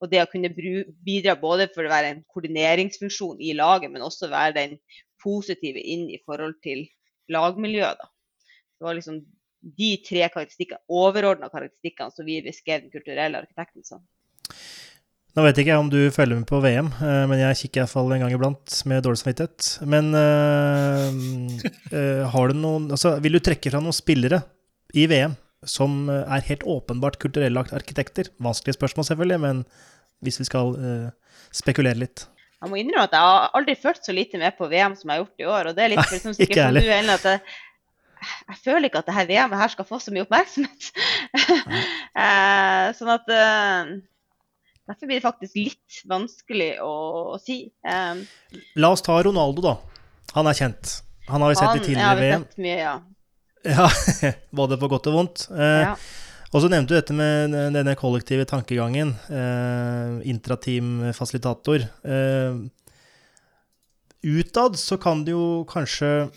[0.01, 4.31] Og det å kunne bidra både for å være en koordineringsfunksjon i laget, men også
[4.33, 4.77] være den
[5.23, 6.85] positive inn i forhold til
[7.33, 8.01] lagmiljøet.
[8.01, 8.11] da.
[8.79, 9.23] Det var liksom
[9.65, 14.03] de tre karakteristikkene, overordna karakteristikkene som vi beskrev den kulturelle arkitekten som.
[15.35, 18.13] Nå vet ikke jeg om du følger med på VM, eh, men jeg kikker iallfall
[18.15, 19.71] en gang iblant med dårlig samvittighet.
[19.91, 21.11] Men øh,
[22.31, 24.45] har du noen altså, Vil du trekke fra noen spillere
[24.95, 25.35] i VM
[25.65, 28.31] som er helt åpenbart kulturelle arkitekter?
[28.39, 29.65] Vanskelige spørsmål, selvfølgelig, men
[30.25, 31.11] hvis vi skal øh,
[31.55, 32.27] spekulere litt.
[32.65, 35.19] Jeg må innrømme at jeg har aldri følt så lite med på VM som jeg
[35.19, 35.69] har gjort i år.
[35.69, 37.43] Og det er litt for, som sikkert som du at jeg,
[38.49, 40.91] jeg føler ikke at dette VM-et her skal få så mye oppmerksomhet.
[42.99, 43.33] sånn at
[44.85, 46.93] Derfor blir det faktisk litt vanskelig å,
[47.33, 47.63] å si.
[47.89, 48.21] Um,
[48.77, 49.73] La oss ta Ronaldo, da.
[50.37, 50.99] Han er kjent.
[51.31, 52.45] Han har vi sett i tidligere VM.
[52.45, 52.95] Sett mye, ja.
[53.65, 53.89] ja,
[54.61, 55.47] både på godt og vondt.
[55.57, 55.95] Eh, ja.
[56.55, 59.15] Og så nevnte du dette med denne kollektive tankegangen.
[59.33, 61.87] Eh, Intrateam-fasilitator.
[62.05, 62.61] Eh,
[64.25, 66.29] utad så kan det jo kanskje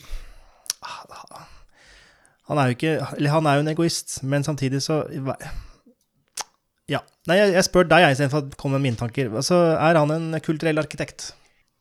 [2.48, 5.02] Han er jo ikke Eller han er jo en egoist, men samtidig så
[6.88, 7.02] ja.
[7.28, 9.28] Nei, jeg, spør deg istedenfor å komme med mine tanker.
[9.36, 11.34] Altså, er han en kulturell arkitekt?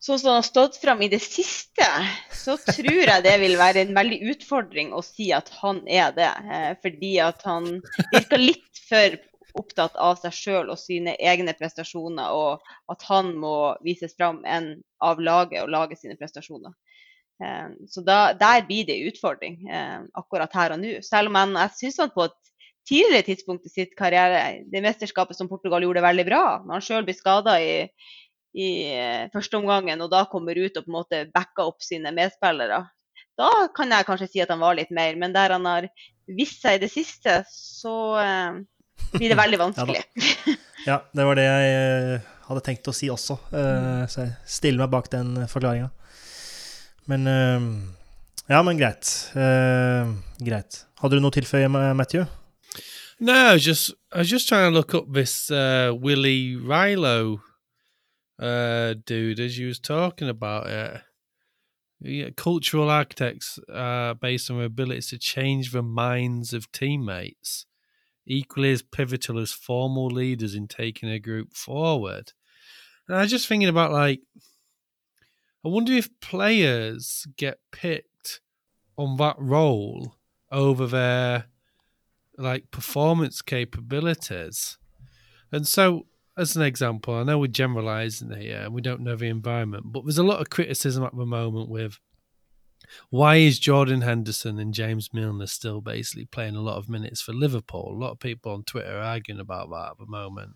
[0.03, 1.87] Sånn som han har stått fram i det siste,
[2.35, 6.27] så tror jeg det vil være en veldig utfordring å si at han er det.
[6.27, 7.79] Eh, fordi at han
[8.11, 9.15] virker litt for
[9.57, 13.55] opptatt av seg sjøl og sine egne prestasjoner, og at han må
[13.85, 16.75] vises fram enn av laget og lage sine prestasjoner.
[17.43, 20.97] Eh, så da, der blir det en utfordring eh, akkurat her og nå.
[21.05, 22.37] Selv om jeg, jeg syns han på et
[22.87, 27.07] tidligere tidspunkt i sitt karriere, det mesterskapet som Portugal gjorde veldig bra, når han sjøl
[27.07, 27.73] blir skada i,
[28.57, 32.13] i eh, første omgangen og da kommer ut og på en måte backer opp sine
[32.15, 32.85] medspillere,
[33.37, 35.13] da kan jeg kanskje si at han var litt mer.
[35.19, 35.89] Men der han har
[36.27, 38.57] vist seg i det siste, så eh,
[39.13, 40.01] blir det veldig vanskelig.
[40.07, 40.57] ja,
[40.91, 44.85] ja, det var det jeg eh, hadde tenkt å si også, uh, så jeg stiller
[44.85, 45.89] meg bak den forklaringa.
[47.07, 47.61] Men uh,
[48.49, 49.31] Ja, men greit.
[49.35, 50.85] Uh, greit.
[51.01, 52.23] Hadde du noe å tilføye, Matthew?
[53.19, 57.39] No, I was just I was just trying to look up this uh, Willie Rilo
[58.39, 61.01] uh, dude as you was talking about it.
[61.99, 67.65] Yeah, cultural architects are based on their abilities to change the minds of teammates,
[68.25, 72.33] equally as pivotal as formal leaders in taking a group forward.
[73.07, 74.21] And I was just thinking about like,
[75.65, 78.41] I wonder if players get picked
[78.97, 80.15] on that role
[80.51, 81.45] over their
[82.37, 84.77] like performance capabilities.
[85.51, 86.05] And so,
[86.37, 90.05] as an example, I know we're generalizing here and we don't know the environment, but
[90.05, 91.99] there's a lot of criticism at the moment with
[93.09, 97.33] why is Jordan Henderson and James Milner still basically playing a lot of minutes for
[97.33, 97.91] Liverpool?
[97.91, 100.51] A lot of people on Twitter are arguing about that at the moment.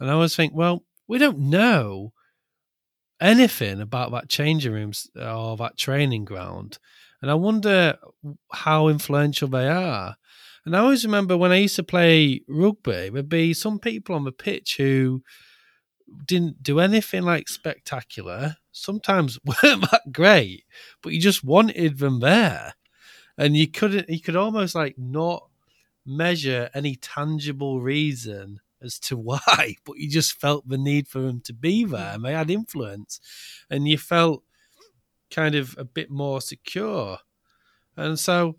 [0.00, 2.12] And I always think, well, we don't know
[3.20, 6.78] anything about that changing rooms uh, or that training ground.
[7.20, 7.98] And I wonder
[8.52, 10.16] how influential they are.
[10.64, 14.24] And I always remember when I used to play rugby, there'd be some people on
[14.24, 15.22] the pitch who
[16.26, 20.64] didn't do anything like spectacular, sometimes weren't that great,
[21.02, 22.74] but you just wanted them there.
[23.36, 25.48] And you couldn't, you could almost like not
[26.04, 31.40] measure any tangible reason as to why, but you just felt the need for them
[31.42, 33.20] to be there and they had influence.
[33.70, 34.42] And you felt
[35.30, 37.18] kind of a bit more secure.
[37.96, 38.56] And so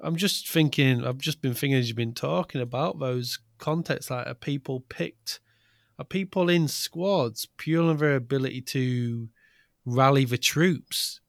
[0.00, 1.06] I'm just thinking.
[1.06, 4.10] I've just been thinking as you've been talking about those contexts.
[4.10, 5.40] Like, are people picked?
[5.98, 9.28] Are people in squads purely on their ability to
[9.84, 11.20] rally the troops?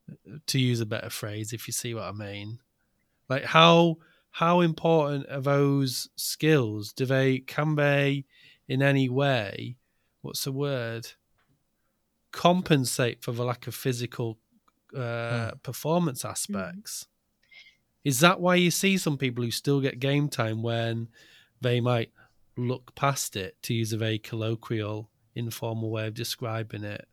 [0.48, 2.60] To use a better phrase, if you see what I mean.
[3.30, 3.98] Like how
[4.32, 6.94] how important are those skills?
[6.94, 8.26] Do they can they
[8.68, 9.78] in any way?
[10.22, 11.08] What's the word?
[12.32, 14.38] Compensate for the lack of physical
[14.96, 15.58] uh, hmm.
[15.64, 17.08] performance aspects.
[18.04, 21.10] Is that why you see some people who still get game time when
[21.60, 22.12] they might
[22.58, 27.08] look past it, to use a very colloquial, informal way of describing it?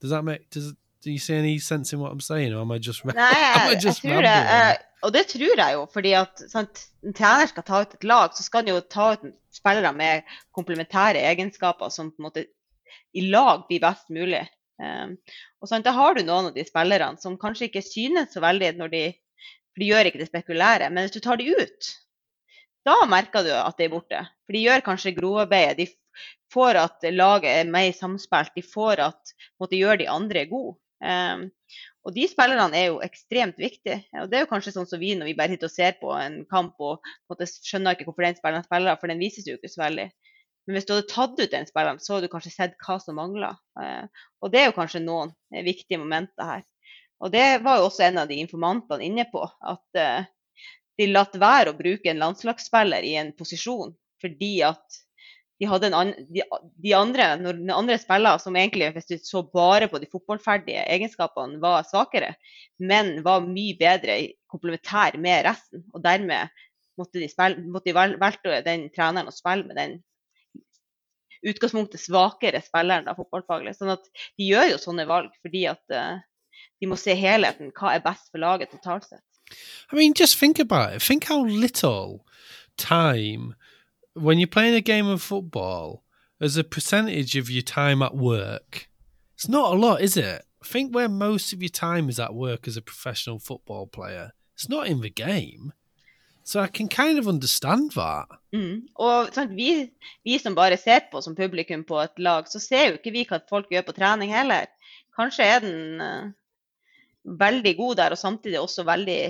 [0.00, 2.72] Does that make does do you see any sense in what I'm saying, or am
[2.72, 4.26] I just Nei, jeg, jeg tror det.
[4.26, 4.74] Uh,
[5.04, 8.34] og det tror jeg jo, fordi at sant, en trener skal ta ut et lag,
[8.34, 12.46] så skal han jo ta ut spillere med komplementære egenskaper som på en måte
[13.14, 14.42] i lag blir best mulig.
[14.82, 15.14] Um,
[15.62, 18.72] og sant, Da har du noen av de spillerne som kanskje ikke synes så veldig
[18.80, 19.04] når de
[19.74, 20.88] for de gjør ikke det spekulære.
[20.90, 21.90] Men hvis du tar de ut,
[22.86, 24.20] da merker du at de er borte.
[24.46, 25.82] For de gjør kanskje grovarbeidet.
[25.82, 28.54] De får at laget er mer samspilt.
[28.54, 30.76] De får at måtte gjør de andre gode.
[31.02, 31.48] Um,
[32.04, 34.02] og de spillerne er jo ekstremt viktige.
[34.20, 36.12] Og det er jo kanskje sånn som vi når vi bare sitter og ser på
[36.18, 39.72] en kamp og måte, skjønner ikke hvorfor den spilleren spiller, for den vises jo ikke
[39.72, 40.10] så veldig.
[40.64, 43.16] Men hvis du hadde tatt ut den spilleren, så hadde du kanskje sett hva som
[43.20, 43.56] mangler.
[43.80, 44.04] Uh,
[44.44, 45.32] og det er jo kanskje noen
[45.64, 46.62] viktige momenter her.
[47.24, 50.28] Og det var jo også en av de informantene inne på, at uh,
[51.00, 53.94] de latt være å bruke en landslagsspiller i en posisjon
[54.24, 55.03] fordi at
[55.60, 56.42] de an, de,
[56.82, 60.82] de, andre, når de andre spiller, som egentlig, hvis du så bare på de fotballferdige
[60.90, 62.34] egenskapene, var svakere,
[62.78, 64.18] men var mye bedre
[64.50, 65.84] komplementær med resten.
[65.94, 66.50] Og dermed
[66.98, 69.96] måtte de, spille, måtte de velte den treneren å spille med den
[71.44, 73.76] utgangspunktet svakere spilleren da, fotballfaglig.
[73.76, 74.06] Sånn at
[74.38, 76.22] de gjør jo sånne valg fordi at uh,
[76.80, 77.72] de må se helheten.
[77.76, 79.24] Hva er best for laget totalt sett?
[79.92, 81.02] I mean, just think about it.
[81.02, 82.24] Think how little
[82.76, 83.54] time
[84.14, 86.04] when you're playing a game of football
[86.40, 88.88] as a percentage of your time at work.
[89.34, 90.42] It's not a lot, is it?
[90.64, 94.32] Think where most of your time is at work as a professional football player.
[94.54, 95.72] It's not in the game.
[96.44, 98.28] So I can kind of understand that.
[98.52, 98.84] Mm.
[99.00, 99.90] Og sant, vi,
[100.24, 103.24] vi, som bare ser på som publikum på et lag, så ser jo ikke vi
[103.28, 104.68] hva folk gjør på trening heller.
[105.16, 106.28] Kanskje er den uh,
[107.24, 109.20] veldig god der, og samtidig også veldig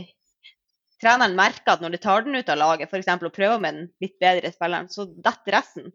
[1.05, 3.11] Treneren merker at når de tar den ut av laget, f.eks.
[3.13, 5.93] og prøver med den litt bedre spilleren, så detter resten.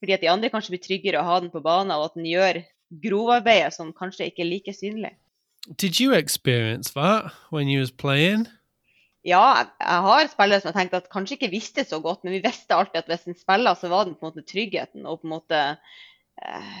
[0.00, 2.28] Fordi at de andre kanskje blir tryggere å ha den på banen, og at den
[2.30, 2.62] gjør
[3.02, 5.12] grovarbeidet som kanskje ikke er like synlig.
[5.68, 8.46] Did you experience that when you was playing?
[9.26, 12.44] Ja, jeg har spillere som har tenkt at kanskje ikke visste så godt, men vi
[12.44, 15.28] visste alltid at hvis en spiller, så var den på en måte tryggheten og på
[15.28, 15.58] en måte
[16.38, 16.78] eh,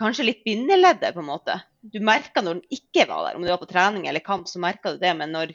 [0.00, 1.58] Kanskje litt bindeleddet, på en måte.
[1.84, 4.58] Du merka når den ikke var der, om du var på trening eller kamp, så
[4.62, 5.12] merka du det.
[5.18, 5.52] Men når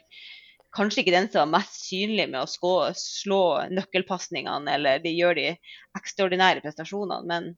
[0.74, 3.42] kanskje ikke den som var mest synlig med å skå, slå
[3.74, 5.46] nøkkelpasningene, eller de gjør de
[5.98, 7.22] ekstraordinære prestasjonene.
[7.30, 7.52] Men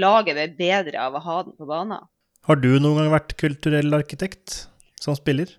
[0.00, 2.08] laget ble bedre av å ha den på banen.
[2.44, 4.64] Har du noen gang vært kulturell arkitekt
[5.00, 5.52] som spiller?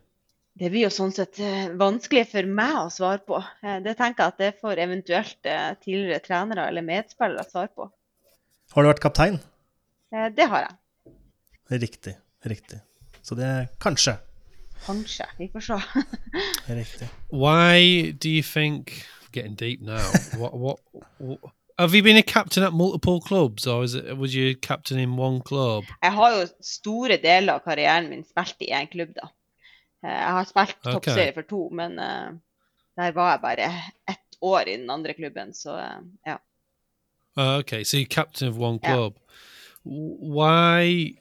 [0.56, 3.41] Det blir jo sånn sett eh, vanskelig for meg å svare på.
[3.66, 7.89] Eh, det tenker jeg at det får eventuelt eh, tidligere trenere eller medspillere svare på.
[8.72, 9.41] Har du vært kaptein?
[10.38, 10.78] Det har jeg.
[11.82, 12.14] Riktig.
[12.47, 12.80] Riktig.
[13.26, 14.16] Så det er kanskje.
[14.86, 15.26] Kanskje.
[15.38, 15.82] Vi får se.
[16.67, 17.07] Riktig.
[17.30, 20.01] Why do you think getting deep now?
[20.38, 20.80] what, what,
[21.17, 21.39] what
[21.78, 25.17] Have you been a captain at multiple clubs, or is it, was you captain in
[25.17, 25.84] one club?
[26.03, 29.28] Jeg har jo store deler av karrieren min spilt i én klubb, da.
[30.05, 30.93] Eh, jeg har spilt okay.
[30.93, 32.32] toppserie for to, men uh,
[32.95, 33.67] der var jeg bare
[34.07, 36.38] ett år i den andre klubben, så uh, ja.
[37.38, 39.19] Uh, okay, so you're captain of one club.
[39.19, 39.21] Yeah.
[39.84, 41.17] Why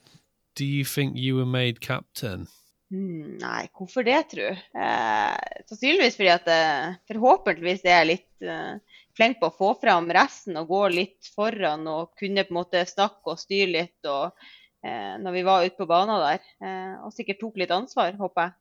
[0.55, 2.47] do you think you were made captain?
[2.93, 4.51] Hmm, nei, hvorfor det, tro?
[4.53, 10.11] Eh, sannsynligvis fordi at eh, forhåpentligvis er jeg litt eh, flink på å få fram
[10.15, 14.37] resten og gå litt foran og kunne på en måte snakke og styre litt og,
[14.85, 16.45] eh, når vi var ute på banen der.
[16.61, 18.57] Eh, og sikkert tok litt ansvar, håper jeg.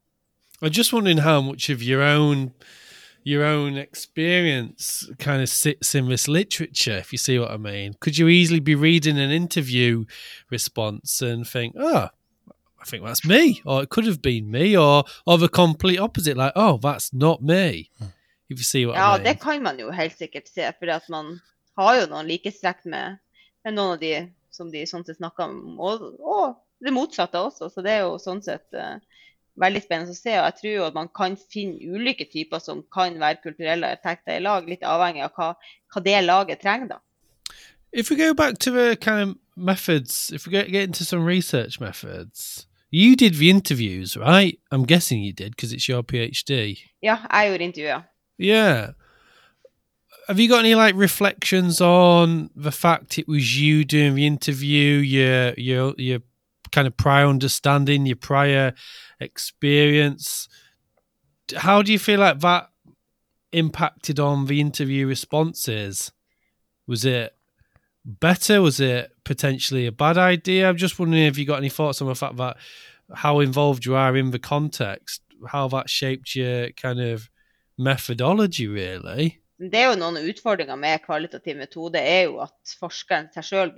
[0.61, 2.53] I'm just wondering how much of your own
[3.25, 7.95] your own experience kind of sits in this literature, if you see what I mean.
[7.99, 10.05] Could you easily be reading an interview
[10.49, 12.09] response and think, oh,
[12.83, 16.35] I think that's me, or it could have been me, or or the complete opposite,
[16.35, 17.89] like, oh, that's not me.
[18.49, 19.23] If you see what ja, I mean.
[19.23, 21.39] det kan man jo helt sikkert se, for at man
[21.77, 23.17] har jo noen likhetstrekk med,
[23.63, 24.11] med, noen av de
[24.51, 27.69] som de sånn sett snakker om, og, og, det motsatte også.
[27.71, 28.99] Så det er jo sånn sett uh,
[29.63, 30.33] veldig spennende å se.
[30.35, 34.35] Og jeg tror jo at man kan finne ulike typer som kan være kulturelle effekter
[34.35, 35.49] i lag, litt avhengig av hva,
[35.93, 36.99] hva det laget trenger, da.
[37.93, 41.23] If we go back to the kind of methods, if we get, get into some
[41.23, 42.65] research methods,
[42.95, 44.59] You did the interviews, right?
[44.69, 46.77] I'm guessing you did because it's your PhD.
[47.01, 48.03] Yeah, I would interview.
[48.37, 48.91] Yeah.
[50.27, 54.97] Have you got any like reflections on the fact it was you doing the interview,
[54.97, 56.19] your your your
[56.71, 58.75] kind of prior understanding, your prior
[59.19, 60.47] experience?
[61.55, 62.69] How do you feel like that
[63.51, 66.11] impacted on the interview responses?
[66.85, 67.35] Was it
[68.05, 68.61] better?
[68.61, 70.69] Was it potentially a bad idea?
[70.69, 72.57] I'm just wondering if you got any thoughts on the fact that
[73.13, 77.29] how involved you are in the context, how that shaped your kind of
[77.77, 79.39] methodology, really.
[79.57, 83.71] Det er jo noen utfordringer med kvalitativ metode, er jo at forskeren seg sjøl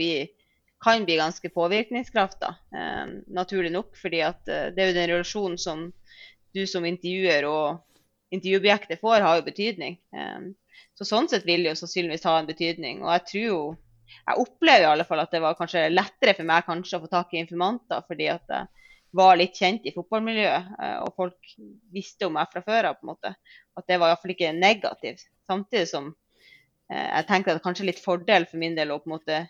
[0.84, 3.96] kan bli ganske påvirkningskraftig, eh, naturlig nok.
[3.96, 5.94] fordi at eh, det er jo den relasjonen som
[6.56, 7.82] du som intervjuer og
[8.32, 9.98] intervjuobjektet får, har jo betydning.
[10.14, 10.52] Eh,
[10.96, 13.04] så sånn sett vil det jo sannsynligvis ha en betydning.
[13.04, 13.62] Og jeg tror jo
[14.06, 17.12] jeg opplevde i alle fall at det var kanskje lettere for meg kanskje å få
[17.12, 18.68] tak i informanter, fordi at jeg
[19.16, 21.56] var litt kjent i fotballmiljøet, eh, og folk
[21.96, 23.00] visste om meg fra før av.
[23.00, 23.34] på en måte.
[23.78, 25.28] At det var iallfall ikke negativt.
[25.48, 26.10] Samtidig som
[26.92, 29.16] eh, jeg tenker at det kanskje er litt fordel for min del å på en
[29.16, 29.42] måte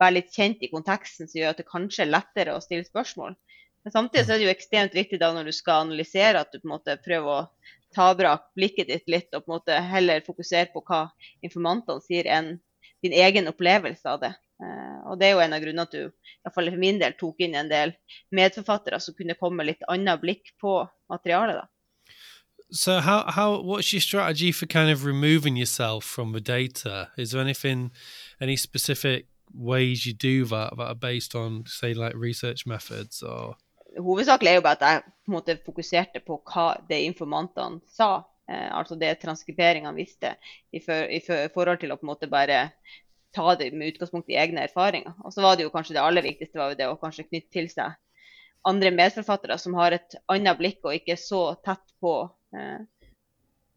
[0.00, 3.36] være litt kjent i konteksten, som gjør at det kanskje er lettere å stille spørsmål.
[3.82, 6.60] Men samtidig så er det jo ekstremt viktig da når du skal analysere, at du
[6.60, 10.22] på en måte prøver å ta brak blikket ditt litt og på en måte heller
[10.24, 11.06] fokusere på hva
[11.44, 12.54] informantene sier, enn
[13.02, 14.32] din egen opplevelse av det.
[14.62, 17.00] Uh, og det er jo en av grunnene at du i hvert fall for min
[17.02, 17.94] del tok inn en del
[18.34, 21.62] medforfattere som kunne komme med litt annet blikk på materialet.
[21.62, 21.68] da.
[22.72, 27.10] So how how what's your strategy for kind of removing yourself from the data?
[27.18, 27.90] Is there anything,
[28.40, 33.56] any specific ways you do that that are based on say like research methods or?
[33.98, 38.22] Hovedsakelig er jo bare at jeg på en måte fokuserte på hva informantene sa.
[38.52, 40.36] Eh, altså det transkriberingene visste,
[40.70, 42.66] i, for, i for, forhold til å på en måte bare
[43.32, 45.16] ta det med utgangspunkt i egne erfaringer.
[45.24, 47.52] Og så var det jo kanskje det aller viktigste var jo det å kanskje knytte
[47.54, 47.96] til seg
[48.68, 52.14] andre medforfattere som har et annet blikk og ikke så tett på,
[52.54, 53.08] eh,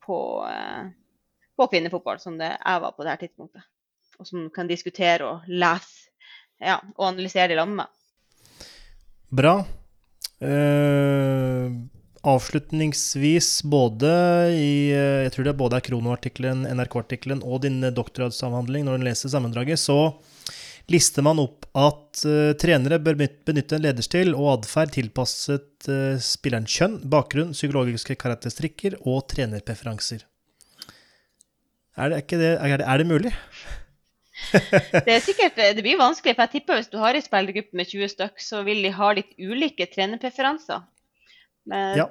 [0.06, 0.20] på,
[0.50, 0.92] eh,
[1.58, 3.64] på kvinnefotball som det jeg var på det her tidspunktet.
[4.20, 6.12] Og som kan diskutere og lese
[6.62, 7.88] ja, og analysere i lag med.
[9.36, 9.58] Bra.
[10.40, 11.72] Uh,
[12.26, 14.12] avslutningsvis, både
[14.54, 19.34] i eh, Jeg tror det både er Krono-artikkelen, NRK-artikkelen og din doktorgradsavhandling, når du leser
[19.34, 20.16] sammendraget, så
[20.92, 26.76] lister man opp at uh, trenere bør benytte en lederstil og atferd tilpasset uh, spillerens
[26.78, 30.22] kjønn, bakgrunn, psykologiske karakteristikker og trenerpreferanser.
[31.98, 33.34] Er det, det, er det, er det mulig?
[35.08, 37.90] det er sikkert, det blir vanskelig, for jeg tipper hvis du har en spillergruppe med
[37.90, 40.84] 20 stykk, så vil de ha litt ulike trenerpreferanser.
[41.70, 42.08] Men, ja.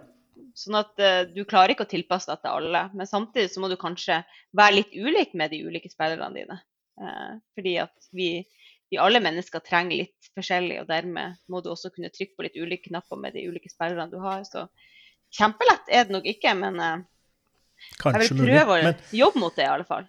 [0.58, 2.84] Sånn at uh, du klarer ikke å tilpasse deg til alle.
[2.94, 4.20] Men samtidig så må du kanskje
[4.56, 6.58] være litt ulik med de ulike spillerne dine.
[7.00, 8.28] Uh, fordi at vi,
[8.90, 12.58] vi, alle mennesker trenger litt forskjellig, og dermed må du også kunne trykke på litt
[12.58, 14.44] ulike knapper med de ulike spillerne du har.
[14.46, 14.66] Så
[15.34, 16.94] kjempelett er det nok ikke, men uh,
[17.98, 18.94] jeg vil prøve mulig, men...
[18.94, 20.06] å jobbe mot det i alle fall.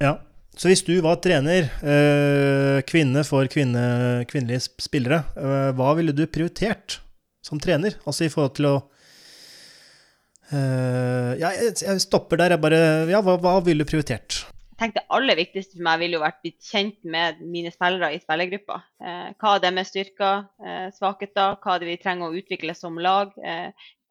[0.00, 0.16] Ja,
[0.56, 6.24] så hvis du var trener, eh, kvinne for kvinne, kvinnelige spillere, eh, hva ville du
[6.26, 7.00] prioritert
[7.46, 7.96] som trener?
[8.04, 8.74] Altså i forhold til å
[10.50, 12.56] uh, Ja, jeg stopper der.
[12.56, 12.82] Jeg bare
[13.12, 14.42] Ja, hva, hva ville du prioritert?
[14.76, 18.12] Jeg tenkte Det aller viktigste for meg ville jo vært blitt kjent med mine spillere
[18.12, 18.82] i spillergruppa.
[19.40, 20.42] hva er deres styrker,
[20.92, 23.32] svakheter, hva er det vi trenger å utvikle som lag?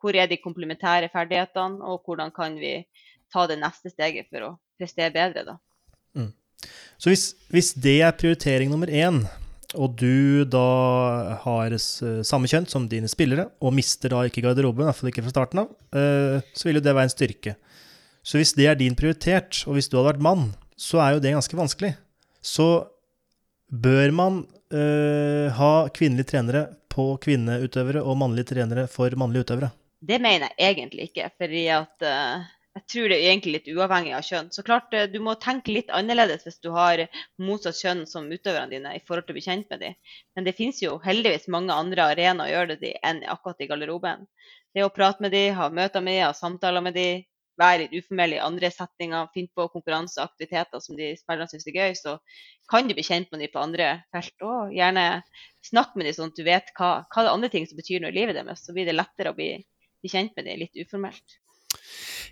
[0.06, 2.78] hvor er de komplementære ferdighetene, og hvordan kan vi
[3.34, 5.58] ta det neste steget for å prestere bedre?
[6.14, 6.30] Mm.
[7.02, 9.24] Så hvis, hvis, det er prioritering nummer én,
[9.76, 10.66] og du da
[11.44, 15.26] har samme kjønn som dine spillere, og mister da ikke garderoben, i hvert fall ikke
[15.26, 17.56] fra starten av, eh, så vil jo det være en styrke.
[18.26, 21.24] Så hvis det er din prioritert, og hvis du hadde vært mann, så er jo
[21.24, 21.94] det ganske vanskelig.
[22.42, 22.68] Så
[23.70, 24.42] bør man
[24.74, 29.70] uh, ha kvinnelige trenere på kvinneutøvere og mannlige trenere for mannlige utøvere?
[30.06, 31.30] Det mener jeg egentlig ikke.
[31.38, 32.46] fordi at uh,
[32.76, 34.50] jeg tror det er egentlig litt uavhengig av kjønn.
[34.52, 37.06] Så klart, eh, Du må tenke litt annerledes hvis du har
[37.40, 39.96] motsatt kjønn som utøverne dine i forhold til å bli kjent med dem.
[40.36, 43.70] Men det finnes jo heldigvis mange andre arenaer å gjøre det i enn akkurat i
[43.72, 44.28] garderoben.
[44.76, 47.24] Det å prate med dem, ha møter med dem, ha samtaler med dem,
[47.56, 51.96] være litt uformell i andre settinger, finne på konkurranseaktiviteter som de spillerne syns er gøy,
[51.96, 52.18] så
[52.68, 54.76] kan du bli kjent med dem på andre felt òg.
[54.76, 55.06] Gjerne
[55.64, 58.04] snakk med dem sånn at du vet hva, hva det er andre ting som betyr
[58.04, 58.68] noe i livet deres.
[58.68, 59.54] Så blir det lettere å bli,
[60.04, 61.40] bli kjent med dem litt uformelt.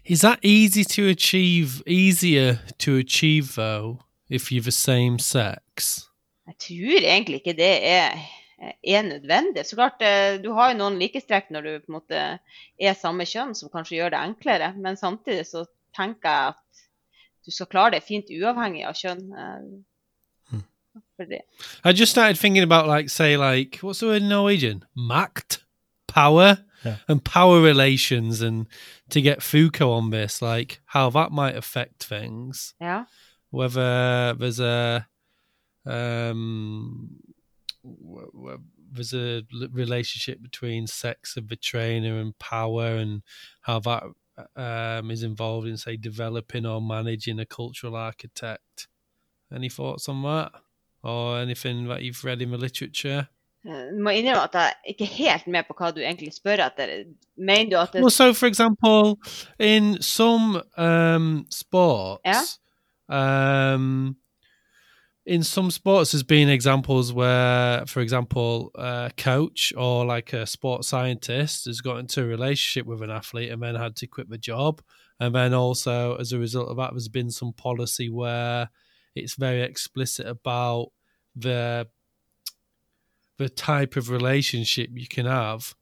[0.06, 1.82] Is that easy to achieve?
[1.88, 4.00] Easier to achieve though,
[4.30, 6.10] if you're the same sex?
[6.48, 8.20] Jeg tror egentlig ikke det er,
[8.84, 9.66] er nødvendig.
[9.66, 12.20] Så klart, eh, Du har jo noen likestrekk når du på en måte
[12.80, 14.74] er samme kjønn, som kanskje gjør det enklere.
[14.76, 16.84] Men samtidig så tenker jeg at
[17.46, 19.24] du skal klare det fint uavhengig av kjønn.
[20.50, 20.64] Hmm.
[21.86, 24.84] I just started thinking about like say like what's the word in Norwegian?
[24.96, 25.64] Makt,
[26.08, 26.58] power.
[26.84, 26.98] Yeah.
[27.08, 28.68] and power relations and
[29.10, 32.74] to get Foucault on this, like how that might affect things.
[32.80, 33.06] Yeah.
[33.50, 35.08] Whether there's a
[35.86, 37.18] um
[38.92, 43.24] there's a relationship between sex of the trainer and power and
[43.62, 44.04] how that
[44.56, 48.88] um, is involved in say developing or managing a cultural architect
[49.54, 50.52] any thoughts on that
[51.04, 53.30] or anything that you've read in the literature
[53.64, 56.90] Du må innrømme at jeg ikke er helt med på hva du egentlig spør etter.
[57.38, 58.02] Mener du at det...
[58.02, 59.18] Well, so for example,
[59.60, 62.44] in some um, sports, yeah?
[63.74, 64.18] um,
[65.26, 70.90] in some sports, there's been examples where, for example, a coach or like a sports
[70.90, 74.38] scientist has got into a relationship with an athlete and then had to quit the
[74.38, 74.82] job.
[75.22, 78.70] And then also, as a result of that, there's been some policy where
[79.16, 80.88] it's very explicit about
[81.34, 81.88] the
[83.44, 85.76] the type of relationship you can have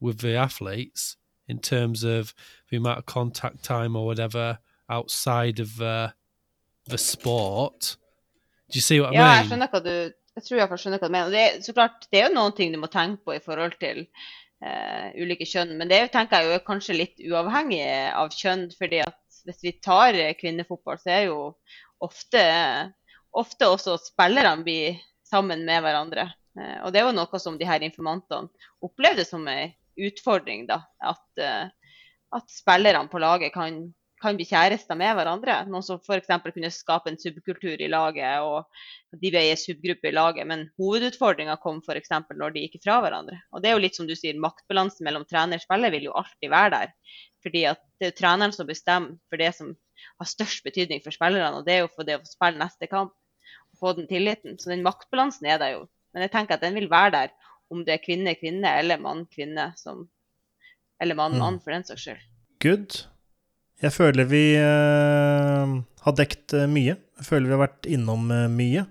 [0.00, 2.34] with the athletes in terms of
[2.70, 4.58] the amount of contact time or whatever
[4.88, 6.12] outside of the,
[6.86, 7.96] the sport.
[8.70, 9.36] Do you see what ja, I mean?
[9.36, 9.94] jeg skjønner hva du
[10.32, 11.32] jeg tror jeg skjønner hva du mener.
[11.34, 14.06] Det, så klart, det er jo noen ting du må tenke på i forhold til
[14.64, 15.74] eh, ulike kjønn.
[15.76, 17.84] Men det er tenker jeg jo er kanskje litt uavhengig
[18.16, 18.70] av kjønn.
[18.78, 21.38] fordi at hvis vi tar eh, kvinnefotball, så er jo
[22.02, 22.44] ofte,
[23.36, 24.96] ofte også spillerne blir
[25.28, 26.30] sammen med hverandre.
[26.58, 28.50] Eh, og det jo noe som de her informantene
[28.84, 30.66] opplevde som en utfordring.
[30.66, 31.68] da, At, eh,
[32.32, 33.92] at spillerne på laget kan,
[34.22, 35.58] kan bli kjærester med hverandre.
[35.68, 36.28] Noen som f.eks.
[36.28, 38.64] kunne skape en subkultur i laget, og
[39.20, 40.46] de ble en subgruppe i laget.
[40.46, 42.12] Men hovedutfordringa kom f.eks.
[42.30, 43.40] når de gikk fra hverandre.
[43.52, 46.16] Og det er jo litt som du sier, maktbalansen mellom trener og spiller vil jo
[46.16, 47.16] alltid være der.
[47.42, 49.74] Fordi at det er treneren som bestemmer for det som
[50.20, 53.12] har størst betydning for spillerne, og det er jo for det å spille neste kamp.
[53.72, 54.58] og Få den tilliten.
[54.58, 55.82] Så den maktbalansen er der jo.
[56.12, 57.32] Men jeg tenker at den vil være der
[57.72, 60.08] om det er kvinne-kvinne eller mann-kvinne som
[61.02, 62.18] Eller mann-mann, for den saks skyld.
[62.62, 63.00] Good.
[63.82, 65.72] Jeg føler vi uh,
[66.04, 66.94] har dekt eh, mye.
[66.94, 68.84] Jeg føler vi har vært innom uh, mye.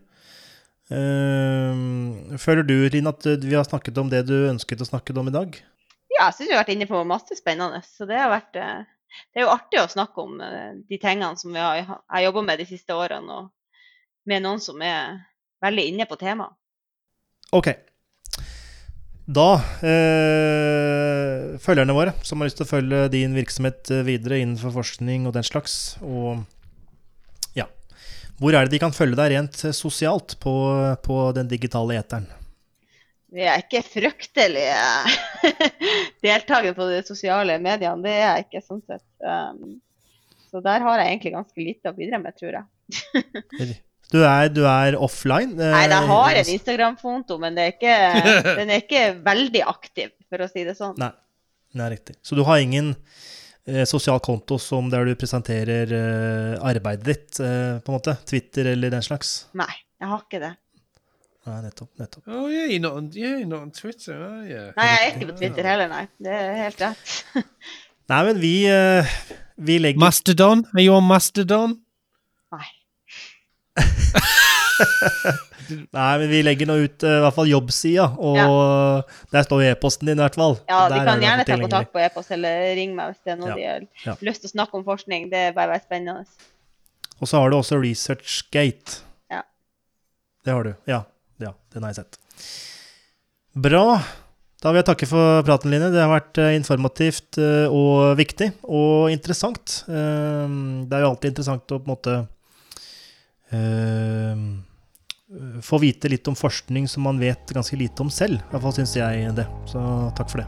[0.92, 5.32] Uh, føler du, Rine, at vi har snakket om det du ønsket å snakke om
[5.32, 5.56] i dag?
[6.12, 7.80] Ja, jeg syns vi har vært inne på masse spennende.
[7.88, 11.64] Så det har vært Det er jo artig å snakke om de tingene som vi
[11.64, 15.22] har, jeg har jobba med de siste årene, og med noen som er
[15.64, 16.60] veldig inne på temaet.
[17.52, 17.68] Ok.
[19.32, 19.48] Da
[19.86, 25.28] eh, Følgerne våre som har lyst til å følge din virksomhet eh, videre innenfor forskning
[25.28, 26.42] og den slags, og
[27.56, 27.68] ja
[28.40, 30.56] Hvor er det de kan følge deg rent eh, sosialt på,
[31.06, 32.28] på den digitale eteren?
[33.32, 34.66] Vi er ikke fryktelig
[36.26, 39.08] deltakere på de sosiale mediene, det er jeg ikke sånn sett.
[39.24, 39.78] Um,
[40.52, 43.78] så der har jeg egentlig ganske lite å bidra med, tror jeg.
[44.12, 45.54] Du er, du er offline?
[45.56, 47.98] eh, Nei, jeg har en Instagram-fonto, men det er ikke,
[48.60, 50.98] den er ikke veldig aktiv, for å si det sånn.
[51.00, 51.12] Nei,
[51.78, 52.16] det er riktig.
[52.28, 52.90] Så du har ingen
[53.66, 58.18] eh, sosial konto som der du presenterer eh, arbeidet ditt, eh, på en måte?
[58.28, 59.46] Twitter eller den slags?
[59.56, 60.52] Nei, jeg har ikke det.
[61.48, 61.90] Nei, nettopp.
[61.98, 62.26] nettopp.
[62.30, 63.08] Oh yeah, you're not on.
[63.18, 64.66] Yeah, you're not on Twitter, are you?
[64.78, 66.04] Nei, jeg er ikke på Twitter heller, nei.
[66.22, 67.16] Det er helt rett.
[68.12, 69.08] Nei, men vi, eh,
[69.56, 70.66] vi legger Mastodon?
[70.76, 71.78] Are you on Mastodon?
[75.96, 76.14] Nei.
[76.20, 80.20] Men vi legger nå ut uh, i hvert fall jobbsida, og der står e-posten din
[80.20, 80.58] i hvert fall.
[80.70, 83.52] Ja, de kan gjerne ta kontakt på e-post eller ringe meg hvis det er noe
[83.52, 84.18] Ja, de har ja.
[84.28, 85.30] lyst til å snakke om forskning.
[85.32, 86.26] Det er bare spennende.
[87.22, 89.00] Og så har du også ResearchGate.
[89.32, 89.46] Ja.
[90.46, 90.74] Det har du.
[90.90, 91.04] Ja,
[91.44, 92.20] ja, den har jeg sett.
[93.62, 93.86] Bra.
[94.62, 95.90] Da vil jeg takke for praten, Line.
[95.94, 99.80] Det har vært eh, informativt eh, og viktig og interessant.
[99.88, 102.20] Det er jo alltid interessant å på en måte
[105.64, 108.40] få vite litt om forskning som man vet ganske lite om selv.
[108.40, 109.48] I hvert fall syns jeg det.
[109.70, 109.80] Så
[110.18, 110.48] takk for det.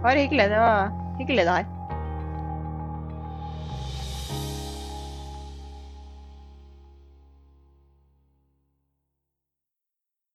[0.00, 0.48] Bare hyggelig.
[0.52, 1.99] Det var hyggelig, det her.